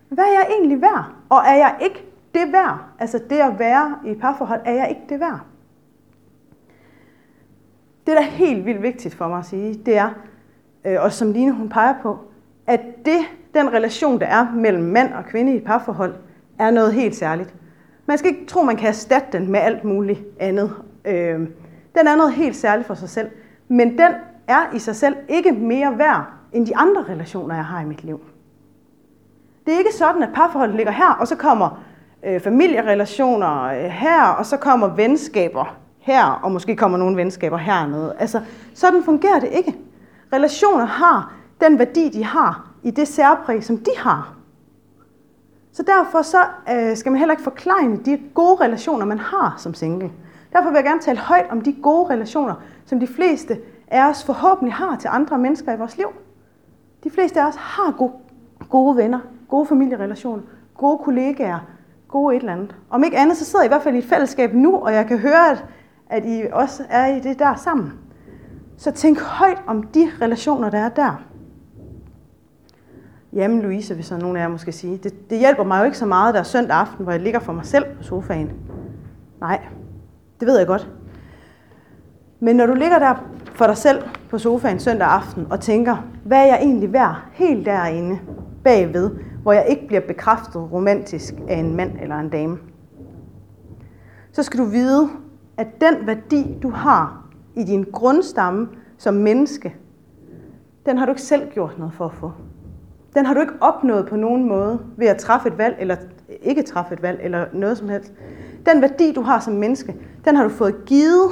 [0.08, 1.04] hvad er jeg egentlig værd?
[1.28, 2.78] Og er jeg ikke det værd?
[2.98, 5.40] Altså det at være i et parforhold, er jeg ikke det værd?
[8.06, 10.10] Det, der er helt vildt vigtigt for mig at sige, det er,
[10.84, 12.18] øh, og som Line hun peger på,
[12.66, 13.20] at det,
[13.54, 16.14] den relation, der er mellem mand og kvinde i et parforhold,
[16.58, 17.54] er noget helt særligt.
[18.06, 20.72] Man skal ikke tro, man kan erstatte den med alt muligt andet.
[21.04, 21.38] Øh,
[21.94, 23.28] den er noget helt særligt for sig selv.
[23.68, 24.12] Men den
[24.48, 28.04] er i sig selv ikke mere værd end de andre relationer, jeg har i mit
[28.04, 28.20] liv.
[29.66, 31.82] Det er ikke sådan, at parforholdet ligger her, og så kommer
[32.26, 38.16] øh, familierelationer øh, her, og så kommer venskaber her, og måske kommer nogle venskaber hernede.
[38.18, 38.40] Altså,
[38.74, 39.76] sådan fungerer det ikke.
[40.32, 44.34] Relationer har den værdi, de har i det særpræg, som de har.
[45.72, 46.38] Så derfor så,
[46.72, 50.10] øh, skal man heller ikke forklare de gode relationer, man har som single.
[50.52, 54.24] Derfor vil jeg gerne tale højt om de gode relationer, som de fleste af os
[54.24, 56.08] forhåbentlig har til andre mennesker i vores liv.
[57.04, 58.12] De fleste af os har gode,
[58.70, 60.42] gode venner, gode familierelationer,
[60.76, 61.58] gode kollegaer,
[62.08, 62.74] gode et eller andet.
[62.90, 65.06] Om ikke andet, så sidder I i hvert fald i et fællesskab nu, og jeg
[65.06, 65.64] kan høre, at,
[66.08, 67.92] at I også er i det der sammen.
[68.80, 71.22] Så tænk højt om de relationer, der er der.
[73.32, 75.98] Jamen Louise, hvis så nogen af jer måske sige, det, det hjælper mig jo ikke
[75.98, 78.52] så meget, der er søndag aften, hvor jeg ligger for mig selv på sofaen.
[79.40, 79.60] Nej,
[80.40, 80.90] det ved jeg godt.
[82.40, 83.14] Men når du ligger der
[83.54, 87.66] for dig selv på sofaen søndag aften og tænker, hvad er jeg egentlig værd helt
[87.66, 88.18] derinde
[88.64, 89.10] bagved,
[89.42, 92.58] hvor jeg ikke bliver bekræftet romantisk af en mand eller en dame,
[94.32, 95.08] så skal du vide,
[95.56, 97.19] at den værdi, du har
[97.56, 99.76] i din grundstamme som menneske,
[100.86, 102.32] den har du ikke selv gjort noget for at få.
[103.14, 105.96] Den har du ikke opnået på nogen måde ved at træffe et valg, eller
[106.42, 108.12] ikke træffe et valg, eller noget som helst.
[108.66, 111.30] Den værdi, du har som menneske, den har du fået givet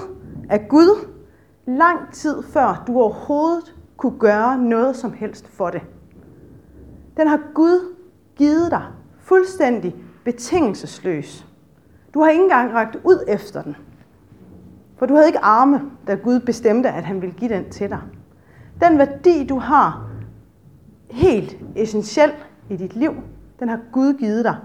[0.50, 1.06] af Gud
[1.66, 5.82] lang tid før du overhovedet kunne gøre noget som helst for det.
[7.16, 7.94] Den har Gud
[8.36, 8.82] givet dig
[9.20, 11.46] fuldstændig betingelsesløs.
[12.14, 13.76] Du har ikke engang ragt ud efter den.
[14.98, 18.00] For du havde ikke arme, da Gud bestemte, at han ville give den til dig.
[18.80, 20.10] Den værdi, du har
[21.10, 22.32] helt essentiel
[22.70, 23.12] i dit liv,
[23.60, 24.56] den har Gud givet dig.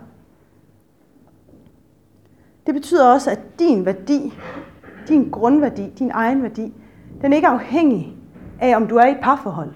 [2.65, 4.33] Det betyder også, at din værdi,
[5.07, 6.73] din grundværdi, din egen værdi,
[7.21, 8.17] den er ikke afhængig
[8.59, 9.73] af, om du er i et parforhold,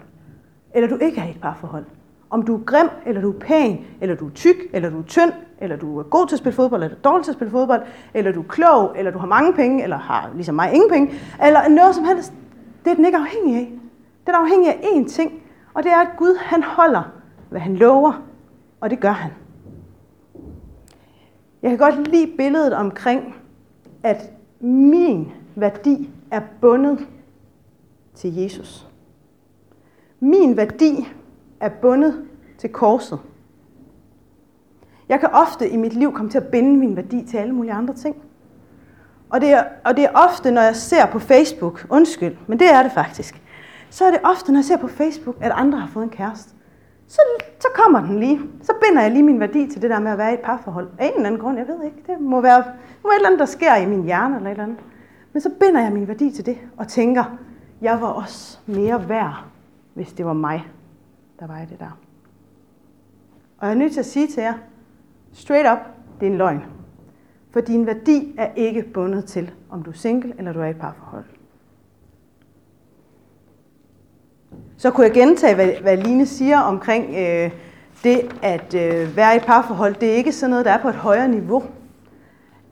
[0.76, 1.86] eller du ikke er i et parforhold.
[2.30, 5.04] Om du er grim, eller du er pæn, eller du er tyk, eller du er
[5.04, 7.82] tynd, eller du er god til at spille fodbold, eller dårlig til at spille fodbold,
[8.14, 11.14] eller du er klog, eller du har mange penge, eller har ligesom mig ingen penge,
[11.46, 12.34] eller noget som helst.
[12.86, 13.72] Det er den ikke afhængig af.
[14.26, 15.32] Den er afhængig af én ting,
[15.74, 17.12] og det er, at Gud han holder,
[17.50, 18.22] hvad han lover,
[18.82, 19.32] og det gør han.
[21.62, 23.36] Jeg kan godt lide billedet omkring,
[24.04, 27.08] at min værdi er bundet
[28.16, 28.88] til Jesus.
[30.20, 31.08] Min værdi
[31.60, 32.26] er bundet
[32.58, 33.20] til korset.
[35.10, 37.74] Jeg kan ofte i mit liv komme til at binde min værdi til alle mulige
[37.74, 38.16] andre ting.
[39.30, 42.74] Og det, er, og det er ofte, når jeg ser på Facebook, undskyld, men det
[42.74, 43.42] er det faktisk,
[43.90, 46.54] så er det ofte, når jeg ser på Facebook, at andre har fået en kæreste.
[47.08, 47.22] Så,
[47.60, 48.40] så kommer den lige.
[48.62, 50.88] Så binder jeg lige min værdi til det der med at være i et parforhold.
[50.98, 51.98] Af en eller anden grund, jeg ved ikke.
[52.08, 52.64] Det må være,
[53.04, 54.78] må et eller andet, der sker i min hjerne eller et eller andet.
[55.34, 57.24] Men så binder jeg min værdi til det og tænker,
[57.82, 59.44] jeg var også mere værd,
[59.94, 60.68] hvis det var mig,
[61.40, 62.00] der var i det der.
[63.58, 64.54] Og jeg er nødt til at sige til jer,
[65.34, 66.64] straight up, det er en løgn.
[67.52, 70.70] For din værdi er ikke bundet til, om du er single eller du er i
[70.70, 71.26] et parforhold.
[74.78, 77.52] Så kunne jeg gentage, hvad, hvad Line siger omkring øh,
[78.04, 79.96] det at øh, være i et parforhold.
[79.96, 81.64] Det er ikke sådan noget, der er på et højere niveau.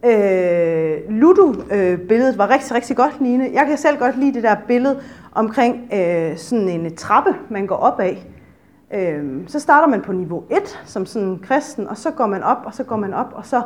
[0.06, 3.50] Øh, Ludo-billedet øh, var rigtig, rigtig godt, Line.
[3.54, 5.02] Jeg kan selv godt lide det der billede
[5.32, 8.35] omkring øh, sådan en trappe, man går op af.
[8.94, 12.58] Øhm, så starter man på niveau 1 som sådan kristen, og så går man op,
[12.66, 13.62] og så går man op, og så,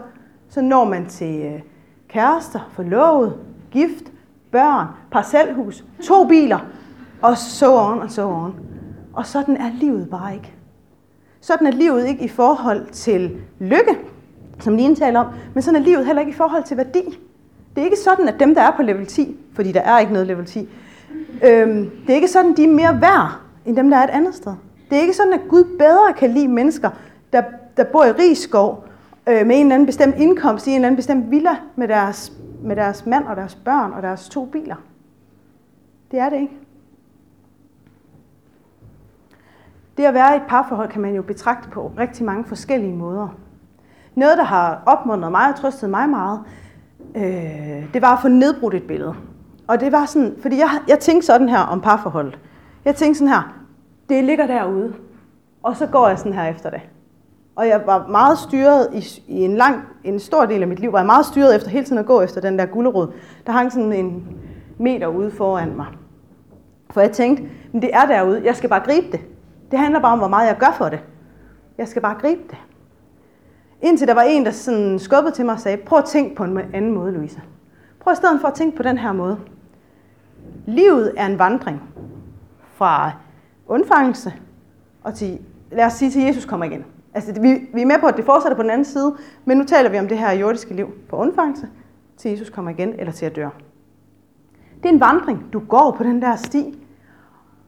[0.50, 1.62] så når man til øh,
[2.08, 3.38] kærester, forlovet,
[3.72, 4.12] gift,
[4.52, 6.60] børn, parcelhus, to biler,
[7.22, 8.56] og så on og så on.
[9.14, 10.54] Og sådan er livet bare ikke.
[11.42, 13.98] Sådan er livet ikke i forhold til lykke,
[14.60, 17.20] som Line taler om, men sådan er livet heller ikke i forhold til værdi.
[17.76, 20.14] Det er ikke sådan, at dem, der er på level 10, fordi der er ikke
[20.14, 20.60] noget level 10,
[21.44, 24.36] øhm, det er ikke sådan, de er mere værd, end dem, der er et andet
[24.36, 24.54] sted.
[24.90, 26.90] Det er ikke sådan, at Gud bedre kan lide mennesker,
[27.34, 27.44] der,
[27.78, 28.84] der bor i Rigskov,
[29.28, 32.34] øh, med en eller anden bestemt indkomst i en eller anden bestemt villa med deres
[32.64, 34.76] med deres mand og deres børn og deres to biler.
[36.12, 36.58] Det er det ikke.
[39.98, 43.28] Det at være i et parforhold kan man jo betragte på rigtig mange forskellige måder.
[44.16, 46.40] Noget, der har opmuntret mig og trøstet mig meget,
[47.16, 49.16] øh, det var at få nedbrudt et billede.
[49.68, 52.40] Og det var sådan, fordi jeg, jeg tænkte sådan her om parforholdet.
[52.86, 53.59] Jeg tænkte sådan her,
[54.10, 54.94] det ligger derude,
[55.64, 56.82] og så går jeg sådan her efter det.
[57.56, 60.92] Og jeg var meget styret i, i en lang, en stor del af mit liv,
[60.92, 63.08] var jeg meget styret efter hele tiden at gå efter den der gullerod.
[63.46, 64.38] Der hang sådan en
[64.78, 65.86] meter ude foran mig.
[66.90, 69.20] For jeg tænkte, men det er derude, jeg skal bare gribe det.
[69.72, 71.00] Det handler bare om, hvor meget jeg gør for det.
[71.78, 72.58] Jeg skal bare gribe det.
[73.82, 76.44] Indtil der var en, der sådan skubbede til mig og sagde, prøv at tænke på
[76.44, 77.42] en anden måde, Louise.
[78.00, 79.38] Prøv i stedet for at tænke på den her måde.
[80.66, 81.82] Livet er en vandring
[82.74, 83.12] fra
[83.70, 84.34] undfangelse
[85.04, 85.40] og til,
[85.72, 86.86] lad os sige, til Jesus kommer igen.
[87.14, 89.64] Altså, vi, vi er med på, at det fortsætter på den anden side, men nu
[89.64, 91.68] taler vi om det her jordiske liv på undfangelse,
[92.18, 93.46] til Jesus kommer igen, eller til at dø.
[94.84, 95.46] Det er en vandring.
[95.54, 96.84] Du går på den der sti.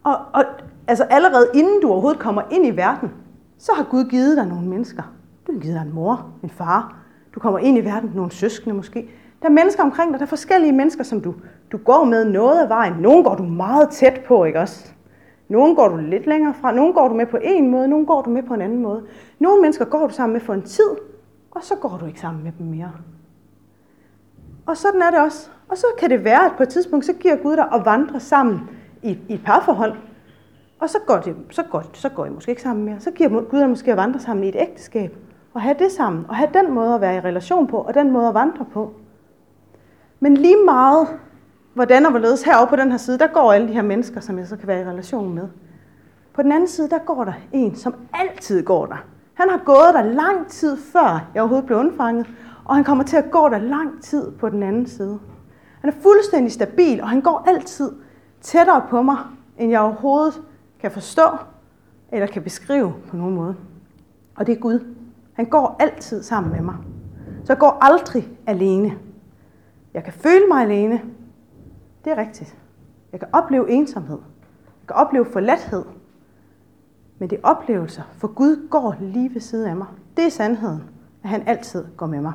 [0.03, 0.43] Og, og
[0.87, 3.11] altså allerede inden du overhovedet kommer ind i verden,
[3.57, 5.03] så har Gud givet dig nogle mennesker.
[5.47, 6.95] Du har givet dig en mor, en far.
[7.35, 9.09] Du kommer ind i verden, nogle søskende måske.
[9.41, 11.33] Der er mennesker omkring dig, der er forskellige mennesker, som du,
[11.71, 12.93] du går med noget af vejen.
[12.93, 14.93] Nogle går du meget tæt på, ikke også?
[15.51, 18.21] Nogle går du lidt længere fra, nogle går du med på en måde, nogle går
[18.21, 19.03] du med på en anden måde.
[19.39, 20.89] Nogle mennesker går du sammen med for en tid,
[21.51, 22.91] og så går du ikke sammen med dem mere.
[24.65, 25.49] Og sådan er det også.
[25.69, 28.19] Og så kan det være, at på et tidspunkt, så giver Gud dig at vandre
[28.19, 28.69] sammen
[29.03, 29.93] i, i et parforhold.
[30.79, 32.99] Og så går, det, så, går, så går I måske ikke sammen mere.
[32.99, 35.17] Så giver Gud dig måske at vandre sammen i et ægteskab.
[35.53, 36.25] Og have det sammen.
[36.29, 38.93] Og have den måde at være i relation på, og den måde at vandre på.
[40.19, 41.07] Men lige meget,
[41.73, 44.39] hvordan og hvorledes herovre på den her side, der går alle de her mennesker, som
[44.39, 45.47] jeg så kan være i relation med.
[46.33, 49.05] På den anden side, der går der en, som altid går der.
[49.33, 52.27] Han har gået der lang tid før jeg overhovedet blev undfanget,
[52.65, 55.19] og han kommer til at gå der lang tid på den anden side.
[55.81, 57.91] Han er fuldstændig stabil, og han går altid
[58.41, 59.17] tættere på mig,
[59.57, 60.41] end jeg overhovedet
[60.81, 61.27] kan forstå
[62.11, 63.55] eller kan beskrive på nogen måde.
[64.35, 64.79] Og det er Gud.
[65.33, 66.75] Han går altid sammen med mig.
[67.43, 68.93] Så jeg går aldrig alene.
[69.93, 71.01] Jeg kan føle mig alene.
[72.03, 72.55] Det er rigtigt.
[73.11, 74.17] Jeg kan opleve ensomhed.
[74.81, 75.83] Jeg kan opleve forladthed.
[77.19, 79.87] Men det er oplevelser, for Gud går lige ved siden af mig.
[80.17, 80.83] Det er sandheden,
[81.23, 82.33] at han altid går med mig.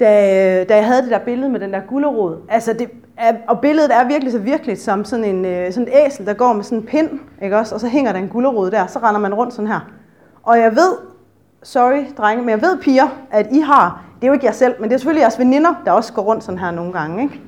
[0.00, 2.90] Da, da jeg havde det der billede med den der gullerod, altså det,
[3.48, 6.52] og billedet er virkelig så virkeligt som sådan en øh, sådan et æsel, der går
[6.52, 7.74] med sådan en pind, ikke også?
[7.74, 9.80] og så hænger der en gullerod der, så render man rundt sådan her.
[10.42, 10.96] Og jeg ved,
[11.62, 14.80] sorry drenge, men jeg ved piger, at I har, det er jo ikke jer selv,
[14.80, 17.22] men det er selvfølgelig jeres veninder, der også går rundt sådan her nogle gange.
[17.22, 17.40] Ikke?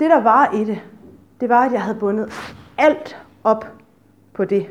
[0.00, 0.80] Det der var i det,
[1.40, 2.32] det var, at jeg havde bundet
[2.78, 3.66] alt op
[4.32, 4.66] på det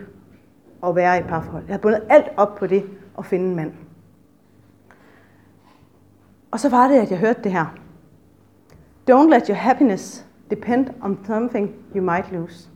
[0.83, 1.63] at være i et parforhold.
[1.63, 2.83] Jeg havde bundet alt op på det
[3.17, 3.73] at finde en mand.
[6.51, 7.65] Og så var det, at jeg hørte det her.
[9.11, 12.69] Don't let your happiness depend on something you might lose.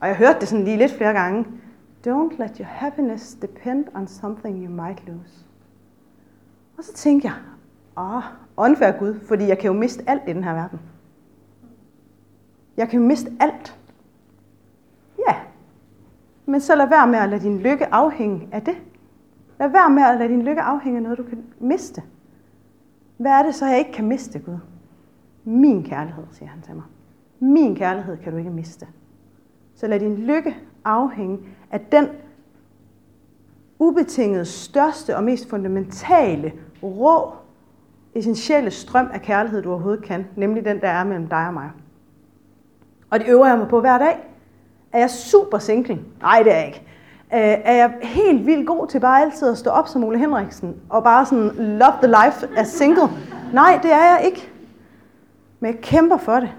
[0.00, 1.46] Og jeg hørte det sådan lige lidt flere gange.
[2.06, 5.46] Don't let your happiness depend on something you might lose.
[6.78, 7.36] Og så tænkte jeg,
[7.96, 8.22] åh,
[8.56, 10.80] åndfærd Gud, fordi jeg kan jo miste alt i den her verden.
[12.76, 13.78] Jeg kan jo miste alt.
[15.28, 15.34] Ja,
[16.46, 18.76] men så lad være med at lade din lykke afhænge af det.
[19.58, 22.02] Lad være med at lade din lykke afhænge af noget, du kan miste.
[23.16, 24.58] Hvad er det så, jeg ikke kan miste, Gud?
[25.44, 26.84] Min kærlighed, siger han til mig.
[27.40, 28.86] Min kærlighed kan du ikke miste.
[29.74, 31.38] Så lad din lykke afhænge
[31.70, 32.08] at den
[33.78, 37.32] ubetinget største og mest fundamentale, rå,
[38.14, 41.70] essentielle strøm af kærlighed, du overhovedet kan, nemlig den, der er mellem dig og mig.
[43.10, 44.16] Og det øver jeg mig på hver dag.
[44.92, 46.00] Er jeg super single?
[46.20, 46.82] Nej, det er jeg ikke.
[47.34, 50.76] Øh, er jeg helt vildt god til bare altid at stå op som Ole Henriksen
[50.88, 53.08] og bare sådan love the life as single?
[53.52, 54.50] Nej, det er jeg ikke.
[55.60, 56.50] Men jeg kæmper for det.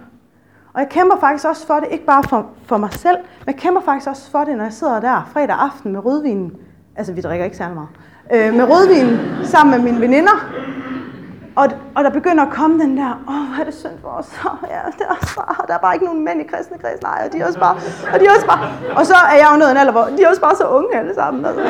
[0.75, 3.55] Og jeg kæmper faktisk også for det, ikke bare for, for mig selv, men jeg
[3.55, 6.51] kæmper faktisk også for det, når jeg sidder der fredag aften med rødvinen.
[6.95, 7.89] Altså, vi drikker ikke særlig meget.
[8.33, 10.45] Øh, med rødvinen sammen med mine veninder.
[11.55, 14.09] Og, og der begynder at komme den der, åh, oh, hvor er det synd for
[14.09, 14.29] os.
[14.45, 17.01] Oh, ja, der, er bare, der er bare ikke nogen mænd i kristne kreds.
[17.01, 17.75] Nej, og de er også bare,
[18.13, 20.23] og de er også bare, og så er jeg jo nået en alder, hvor de
[20.23, 21.45] er også bare så unge alle sammen.
[21.45, 21.61] Altså.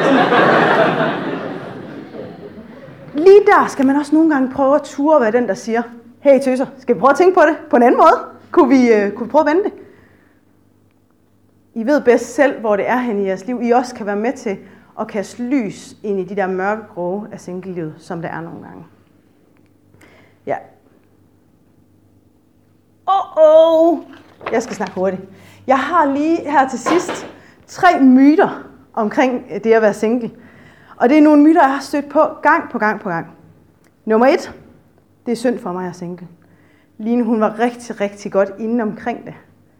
[3.13, 5.81] Lige der skal man også nogle gange prøve at ture være den, der siger,
[6.19, 8.35] hey tøser, skal vi prøve at tænke på det på en anden måde?
[8.51, 9.73] Kunne vi, øh, kunne vi prøve at vente det?
[11.73, 13.59] I ved bedst selv, hvor det er hen i jeres liv.
[13.63, 14.57] I også kan være med til
[14.99, 18.63] at kaste lys ind i de der mørke grove af singellivet, som det er nogle
[18.63, 18.85] gange.
[20.45, 20.57] Ja.
[23.07, 23.99] Åh, oh, oh.
[24.51, 25.21] Jeg skal snakke hurtigt.
[25.67, 27.27] Jeg har lige her til sidst
[27.67, 30.31] tre myter omkring øh, det at være single.
[30.95, 33.27] Og det er nogle myter, jeg har stødt på gang på gang på gang.
[34.05, 34.53] Nummer et,
[35.25, 36.27] det er synd for mig at være single.
[36.97, 39.33] Line, hun var rigtig, rigtig godt inde omkring det,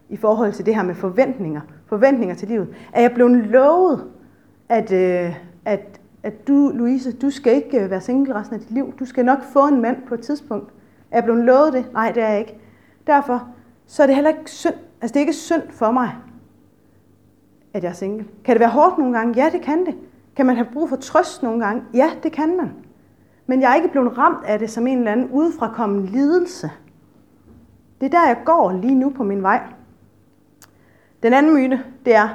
[0.08, 1.60] i forhold til det her med forventninger.
[1.86, 2.68] Forventninger til livet.
[2.92, 4.04] Er jeg blevet lovet,
[4.68, 8.70] at, øh, at, at du, Louise, du skal ikke øh, være single resten af dit
[8.70, 8.94] liv.
[8.98, 10.70] Du skal nok få en mand på et tidspunkt.
[11.10, 11.92] Er jeg blevet lovet det?
[11.92, 12.58] Nej, det er jeg ikke.
[13.06, 13.48] Derfor
[13.86, 14.74] så er det heller ikke synd.
[15.00, 16.14] Altså, det er ikke synd for mig,
[17.74, 18.26] at jeg er single.
[18.44, 19.42] Kan det være hårdt nogle gange?
[19.42, 19.94] Ja, det kan det.
[20.36, 21.82] Kan man have brug for trøst nogle gange?
[21.94, 22.70] Ja, det kan man.
[23.46, 26.70] Men jeg er ikke blevet ramt af det som en eller anden udefrakommende lidelse.
[28.00, 29.60] Det er der, jeg går lige nu på min vej.
[31.22, 32.28] Den anden myte, det er,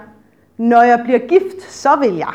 [0.58, 2.34] når jeg bliver gift, så vil jeg.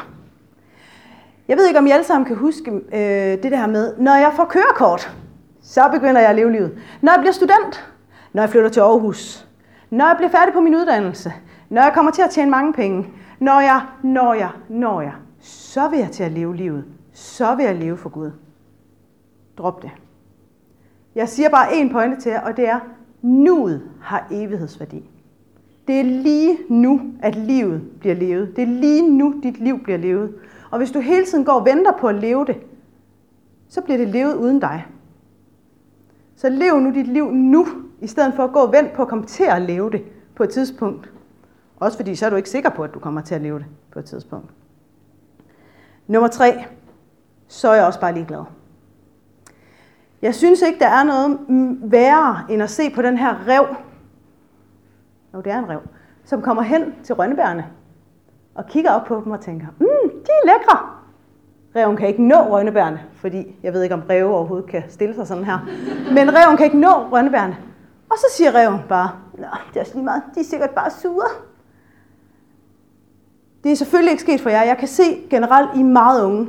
[1.49, 4.33] Jeg ved ikke, om I alle sammen kan huske øh, det der med, når jeg
[4.37, 5.17] får kørekort,
[5.63, 6.79] så begynder jeg at leve livet.
[7.03, 7.93] Når jeg bliver student,
[8.33, 9.49] når jeg flytter til Aarhus,
[9.91, 11.33] når jeg bliver færdig på min uddannelse,
[11.69, 13.11] når jeg kommer til at tjene mange penge,
[13.41, 16.85] når jeg, når jeg, når jeg, så vil jeg til at leve livet.
[17.13, 18.31] Så vil jeg leve for Gud.
[19.59, 19.91] Drop det.
[21.15, 22.81] Jeg siger bare en pointe til jer, og det er,
[23.27, 25.11] nuet har evighedsværdi.
[25.89, 28.57] Det er lige nu, at livet bliver levet.
[28.57, 30.35] Det er lige nu, dit liv bliver levet.
[30.71, 32.57] Og hvis du hele tiden går og venter på at leve det,
[33.69, 34.87] så bliver det levet uden dig.
[36.37, 37.67] Så lev nu dit liv nu,
[38.01, 40.03] i stedet for at gå og vente på at komme til at leve det
[40.35, 41.13] på et tidspunkt.
[41.77, 43.67] Også fordi så er du ikke sikker på, at du kommer til at leve det
[43.93, 44.51] på et tidspunkt.
[46.07, 46.65] Nummer tre,
[47.49, 48.45] så er jeg også bare ligeglad.
[50.23, 51.39] Jeg synes ikke, der er noget
[51.83, 53.67] værre end at se på den her rev.
[55.35, 55.81] Jo, det er en rev.
[56.25, 57.67] Som kommer hen til rønnebærene
[58.55, 60.79] og kigger op på dem og tænker, mm, de er lækre.
[61.77, 65.27] Reven kan ikke nå rønnebærene, fordi jeg ved ikke, om ræve overhovedet kan stille sig
[65.27, 65.59] sådan her.
[66.15, 67.57] Men reven kan ikke nå rønnebærene.
[68.11, 70.91] Og så siger reven bare, Nå, det er også lige meget, de er sikkert bare
[70.91, 71.27] sure.
[73.65, 74.63] Det er selvfølgelig ikke sket for jer.
[74.63, 76.49] Jeg kan se generelt, I er meget unge.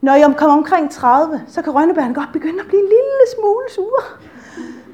[0.00, 3.64] Når jeg kommer omkring 30, så kan rønnebærne godt begynde at blive en lille smule
[3.74, 4.02] sure.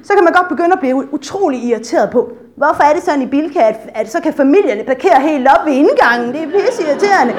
[0.04, 3.26] Så kan man godt begynde at blive utrolig irriteret på, hvorfor er det sådan i
[3.26, 6.32] Bilka, at, at så kan familierne parkere helt op ved indgangen?
[6.32, 7.32] Det er pisse irriterende.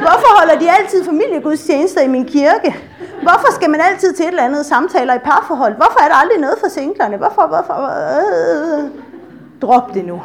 [0.00, 2.76] Hvorfor holder de altid familiegudstjenester i min kirke?
[3.22, 5.74] Hvorfor skal man altid til et eller andet samtaler i parforhold?
[5.74, 7.16] Hvorfor er der aldrig noget for singlerne?
[7.16, 7.74] Hvorfor, hvorfor?
[7.74, 8.90] Øh,
[9.62, 10.22] drop det nu.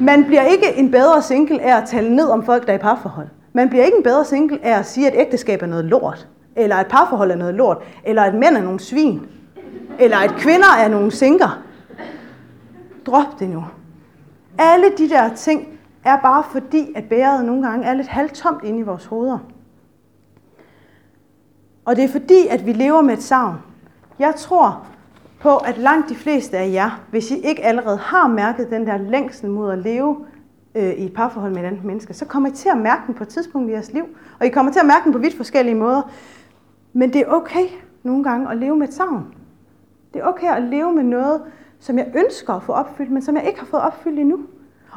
[0.00, 2.80] Man bliver ikke en bedre single af at tale ned om folk, der er i
[2.80, 3.26] parforhold.
[3.56, 6.28] Man bliver ikke en bedre single af at sige, at ægteskab er noget lort.
[6.56, 7.78] Eller at parforhold er noget lort.
[8.04, 9.26] Eller at mænd er nogle svin.
[9.98, 11.62] Eller at kvinder er nogle sinker.
[13.06, 13.64] Drop det nu.
[14.58, 15.68] Alle de der ting
[16.04, 19.38] er bare fordi, at bæret nogle gange er lidt halvtomt inde i vores hoveder.
[21.84, 23.56] Og det er fordi, at vi lever med et savn.
[24.18, 24.86] Jeg tror
[25.40, 28.96] på, at langt de fleste af jer, hvis I ikke allerede har mærket den der
[28.96, 30.16] længsel mod at leve
[30.76, 33.14] øh, i et parforhold med et andet menneske, så kommer I til at mærke den
[33.14, 34.04] på et tidspunkt i jeres liv.
[34.40, 36.02] Og I kommer til at mærke den på vidt forskellige måder.
[36.92, 37.66] Men det er okay
[38.02, 39.34] nogle gange at leve med et savn.
[40.14, 41.42] Det er okay at leve med noget,
[41.78, 44.38] som jeg ønsker at få opfyldt, men som jeg ikke har fået opfyldt endnu.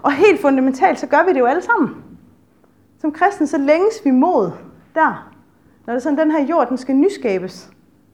[0.01, 1.95] Og helt fundamentalt, så gør vi det jo alle sammen.
[2.97, 4.51] Som kristen, så længes vi mod
[4.95, 5.31] der,
[5.85, 7.69] når det er sådan, den her jord, den skal nyskabes.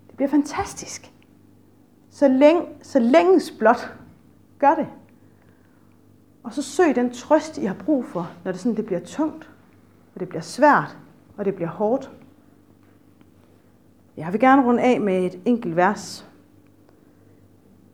[0.08, 1.12] Det bliver fantastisk.
[2.12, 3.93] Så, længe, så længes blot.
[4.60, 4.88] Gør det.
[6.46, 9.50] Og så søg den trøst, I har brug for, når det, sådan, det bliver tungt,
[10.14, 10.98] og det bliver svært,
[11.38, 12.12] og det bliver hårdt.
[14.18, 16.30] Jeg vil gerne runde af med et enkelt vers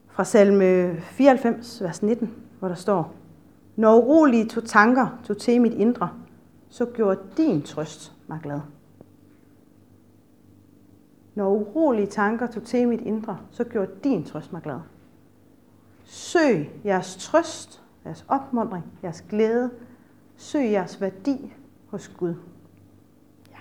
[0.08, 3.14] fra salme 94, vers 19, hvor der står,
[3.76, 6.10] Når urolige tog tanker tog til mit indre,
[6.70, 8.60] så gjorde din trøst mig glad.
[11.36, 14.80] Når urolige tanker tog til mit indre, så gjorde din trøst mig glad.
[16.04, 19.70] Søg jeres trøst, jeres opmundring, jeres glæde.
[20.38, 21.54] Søg jeres værdi
[21.88, 22.34] hos Gud.
[23.52, 23.58] Ja.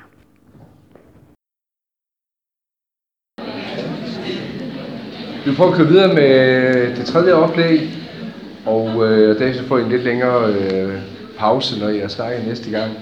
[5.44, 7.80] Vi prøver at køre videre med det tredje oplæg,
[8.66, 11.02] og øh, der så får I en lidt længere øh,
[11.38, 12.92] pause, når jeg snakker næste gang.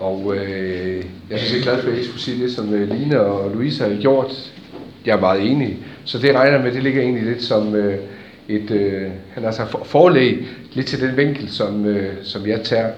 [0.00, 3.50] Og øh, jeg er glad for, at I skulle sige det, som øh, Line og
[3.50, 4.52] Louise har gjort.
[5.06, 5.78] Jeg er meget enig.
[6.04, 7.98] Så det regner med, det ligger egentlig lidt som øh,
[8.48, 9.02] et øh,
[9.34, 12.90] han har sagt, forlæg, lidt til den vinkel, som, øh, som jeg tager.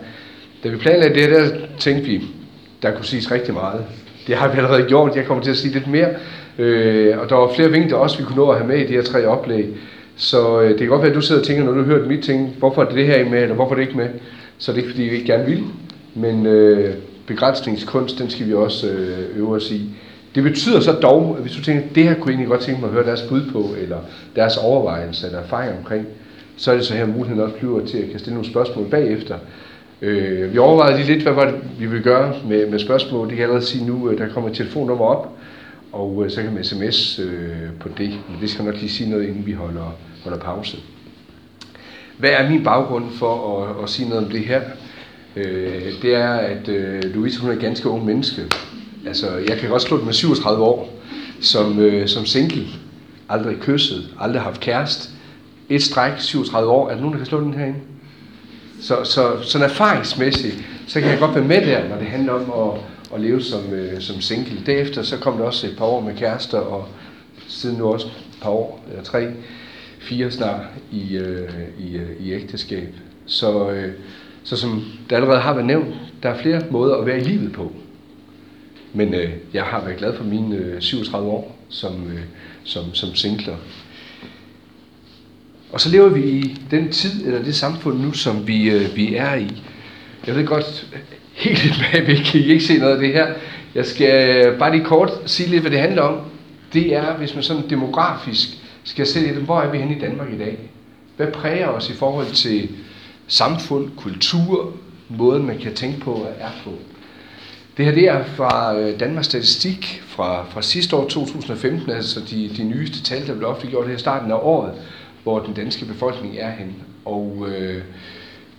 [0.65, 2.23] Da vi planlagde det, der tænkte vi,
[2.83, 3.85] der kunne siges rigtig meget.
[4.27, 5.17] Det har vi allerede gjort.
[5.17, 6.09] Jeg kommer til at sige lidt mere.
[6.59, 8.93] Øh, og der var flere vinkler også, vi kunne nå at have med i de
[8.93, 9.67] her tre oplæg.
[10.17, 12.07] Så øh, det kan godt være, at du sidder og tænker, når du har hørt
[12.07, 14.09] mit ting, hvorfor er det det her med, eller hvorfor er det ikke med?
[14.59, 15.65] Så det er ikke, fordi vi ikke gerne vil.
[16.15, 16.95] Men øh,
[17.27, 19.91] begrænsningskunst, den skal vi også øh, øve os i.
[20.35, 22.81] Det betyder så dog, at hvis du tænker, det her kunne jeg egentlig godt tænke
[22.81, 23.99] mig at høre deres bud på, eller
[24.37, 26.07] deres overvejelse eller erfaring omkring,
[26.57, 29.39] så er det så her muligheden også bliver til at kan stille nogle spørgsmål bagefter.
[30.03, 33.26] Øh, vi overvejede lige lidt, hvad var det, vi ville gøre med, med spørgsmål.
[33.26, 35.33] Det kan jeg allerede sige nu, øh, der kommer et telefonnummer op,
[35.93, 37.51] og øh, så kan man sms øh,
[37.81, 38.09] på det.
[38.09, 40.76] Men det skal nok lige sige noget, inden vi holder, holder pause.
[42.18, 44.61] Hvad er min baggrund for at, at sige noget om det her?
[45.37, 48.43] Øh, det er, at øh, Louise hun er et ganske ung menneske.
[49.07, 50.95] Altså, jeg kan godt slå det med 37 år,
[51.41, 52.67] som, øh, som single.
[53.29, 55.09] Aldrig kysset, aldrig haft kæreste.
[55.69, 56.89] Et stræk, 37 år.
[56.89, 57.79] Er der nogen, der kan slå den herinde?
[58.81, 62.73] Så, så sådan erfaringsmæssigt, så kan jeg godt være med der, når det handler om
[62.75, 62.81] at,
[63.15, 64.63] at leve som, øh, som single.
[64.67, 66.89] Derefter så kom der også et par år med kærester, og
[67.49, 69.29] siden nu også et par år, eller tre,
[69.99, 70.61] fire snart,
[70.93, 72.95] i, øh, i, øh, i ægteskab.
[73.27, 73.93] Så, øh,
[74.45, 77.53] så som det allerede har været nævnt, der er flere måder at være i livet
[77.53, 77.73] på.
[78.93, 82.20] Men øh, jeg har været glad for mine øh, 37 år som, øh,
[82.64, 83.57] som, som singler.
[85.72, 89.14] Og så lever vi i den tid, eller det samfund nu, som vi, øh, vi
[89.14, 89.62] er i.
[90.26, 90.86] Jeg ved godt,
[91.32, 93.26] helt bagved kan I ikke se noget af det her.
[93.74, 96.20] Jeg skal bare lige kort sige lidt, hvad det handler om.
[96.72, 98.49] Det er, hvis man sådan demografisk
[98.84, 100.59] skal se lidt, hvor er vi henne i Danmark i dag?
[101.16, 102.68] Hvad præger os i forhold til
[103.26, 104.72] samfund, kultur,
[105.09, 106.70] måden man kan tænke på og er på?
[107.79, 112.51] Det her det er fra øh, Danmarks Statistik fra, fra sidste år 2015, altså de,
[112.57, 114.72] de nyeste tal, der blev offentliggjort her i starten af året,
[115.22, 116.74] hvor den danske befolkning er hen.
[117.05, 117.83] Og øh,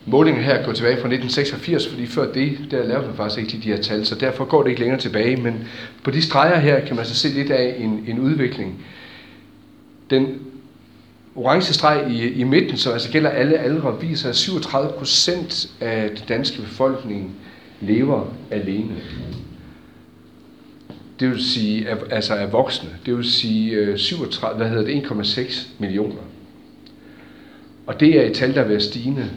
[0.06, 3.76] målingen her går tilbage fra 1986, fordi før det, der lavede man faktisk ikke de
[3.76, 5.38] her tal, så derfor går det ikke længere tilbage.
[5.38, 5.68] Men
[6.04, 8.86] på de streger her kan man så se lidt af en, en udvikling.
[10.10, 10.42] Den
[11.36, 16.10] orange streg i, i midten, som altså gælder alle aldre, viser, at 37 procent af
[16.10, 17.36] den danske befolkning
[17.82, 18.96] lever alene.
[21.20, 22.90] Det vil sige, altså er voksne.
[23.06, 26.22] Det vil sige øh, 37, hvad hedder det, 1,6 millioner.
[27.88, 29.30] Og det er et tal, der vil stigende.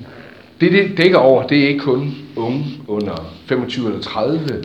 [0.61, 4.64] Det, det dækker over, det er ikke kun unge under 25 eller 30.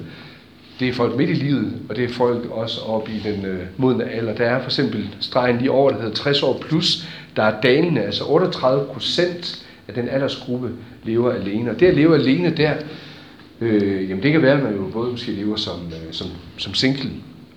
[0.80, 3.60] Det er folk midt i livet, og det er folk også oppe i den øh,
[3.78, 4.36] modne alder.
[4.36, 7.08] Der er for eksempel stregen lige over, der hedder 60 år plus.
[7.36, 10.70] Der er dalende, altså 38 procent af den aldersgruppe
[11.04, 11.72] lever alene.
[11.72, 12.74] Og det at leve alene der,
[13.62, 16.28] øh, jamen det kan være, at man jo både måske lever som, øh, som,
[16.58, 17.10] som single,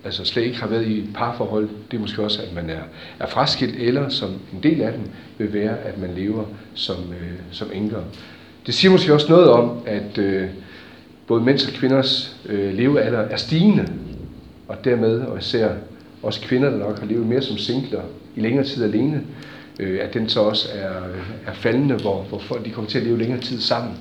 [0.03, 2.81] altså slet ikke har været i et parforhold, det er måske også, at man er,
[3.19, 5.01] er fraskilt, eller som en del af dem
[5.37, 6.43] vil være, at man lever
[6.73, 8.01] som, øh, som enker.
[8.65, 10.47] Det siger måske også noget om, at øh,
[11.27, 13.87] både mænds og kvinders øh, levealder er stigende,
[14.67, 15.69] og dermed og især
[16.23, 18.01] også kvinder, der nok har levet mere som singler
[18.35, 19.21] i længere tid alene,
[19.79, 20.91] øh, at den så også er,
[21.47, 23.93] er faldende, hvor, hvor folk de kommer til at leve længere tid sammen.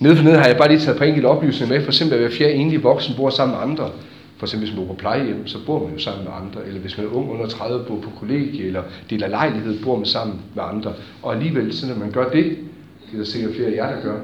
[0.00, 2.20] Nede for nede har jeg bare lige taget på enkelte oplysninger med, for eksempel at
[2.20, 3.90] hver fjerde enlig voksen bor sammen med andre.
[4.36, 6.66] For eksempel hvis man bor på plejehjem, så bor man jo sammen med andre.
[6.66, 10.06] Eller hvis man er ung under 30 bor på kollegie, eller deler lejlighed, bor man
[10.06, 10.92] sammen med andre.
[11.22, 14.02] Og alligevel, så når man gør det, det er der sikkert flere af jer, der
[14.02, 14.20] gør,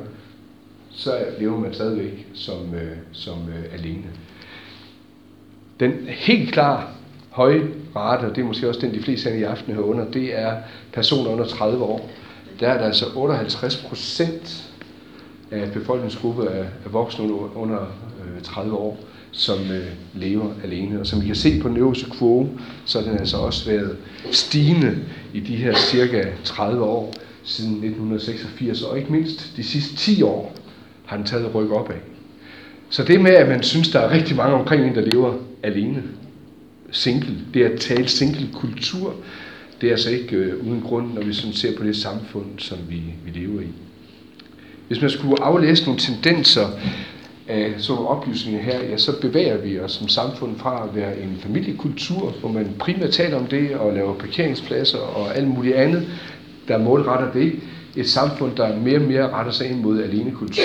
[0.91, 1.11] så
[1.41, 4.05] lever man stadigvæk som, øh, som øh, alene.
[5.81, 6.93] Den helt klar
[7.31, 10.11] høje rate, og det er måske også den, de fleste af i aften hører under,
[10.11, 10.57] det er
[10.93, 12.11] personer under 30 år.
[12.61, 14.66] Der er der altså 58 procent
[15.51, 18.99] af befolkningsgruppe af, af voksne under, under øh, 30 år,
[19.31, 21.01] som øh, lever alene.
[21.01, 22.49] Og som vi kan se på den øverste kurve,
[22.85, 23.97] så har den altså også været
[24.31, 24.99] stigende
[25.35, 30.55] i de her cirka 30 år siden 1986, og ikke mindst de sidste 10 år
[31.05, 32.01] har den taget ryk op af.
[32.91, 36.03] Så det med, at man synes, der er rigtig mange omkring en, der lever alene,
[36.91, 39.15] single, det er at tale single-kultur,
[39.81, 42.79] det er altså ikke øh, uden grund, når vi sådan ser på det samfund, som
[42.89, 43.67] vi, vi lever i.
[44.89, 47.07] Hvis man skulle aflæse nogle tendenser øh,
[47.49, 51.21] af sådan nogle oplysninger her, ja, så bevæger vi os som samfund fra at være
[51.21, 56.09] en familiekultur, hvor man primært taler om det og laver parkeringspladser og alt muligt andet,
[56.69, 57.53] der målretter det.
[57.97, 60.65] Et samfund, der mere og mere retter sig ind mod alenekultur.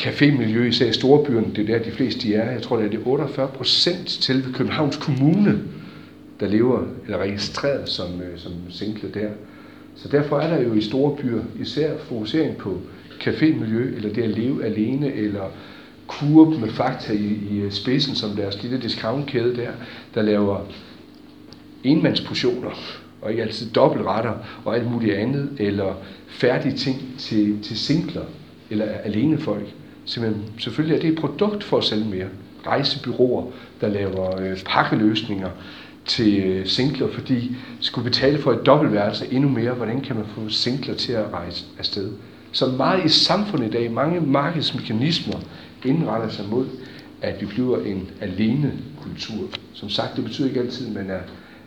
[0.00, 2.50] Cafémiljø, især i storbyerne, det er der de fleste de er.
[2.50, 5.58] Jeg tror, det er det 48 procent til ved Københavns Kommune,
[6.40, 9.28] der lever eller registreret som, øh, som single der.
[9.96, 12.78] Så derfor er der jo i store byer især fokusering på
[13.20, 15.50] cafémiljø, eller det at leve alene, eller
[16.08, 19.70] Coop med Fakta i, i øh, spidsen, som deres lille discountkæde der,
[20.14, 20.60] der laver
[21.84, 22.70] enmandsportioner,
[23.22, 24.32] og ikke altid dobbeltretter
[24.64, 25.94] og alt muligt andet, eller
[26.28, 28.24] færdige ting til, til singler,
[28.70, 29.66] eller alene folk.
[30.04, 32.28] Simpelthen, selvfølgelig er det et produkt for at sælge mere.
[32.66, 33.44] Rejsebyråer,
[33.80, 35.50] der laver øh, pakkeløsninger
[36.06, 40.48] til øh, singler, fordi skulle betale for et dobbeltværelse endnu mere, hvordan kan man få
[40.48, 42.10] singler til at rejse afsted?
[42.58, 45.40] Så meget i samfundet i dag, mange markedsmekanismer
[45.84, 46.66] indretter sig mod,
[47.22, 49.48] at vi bliver en alene kultur.
[49.74, 51.20] Som sagt, det betyder ikke altid, at man er,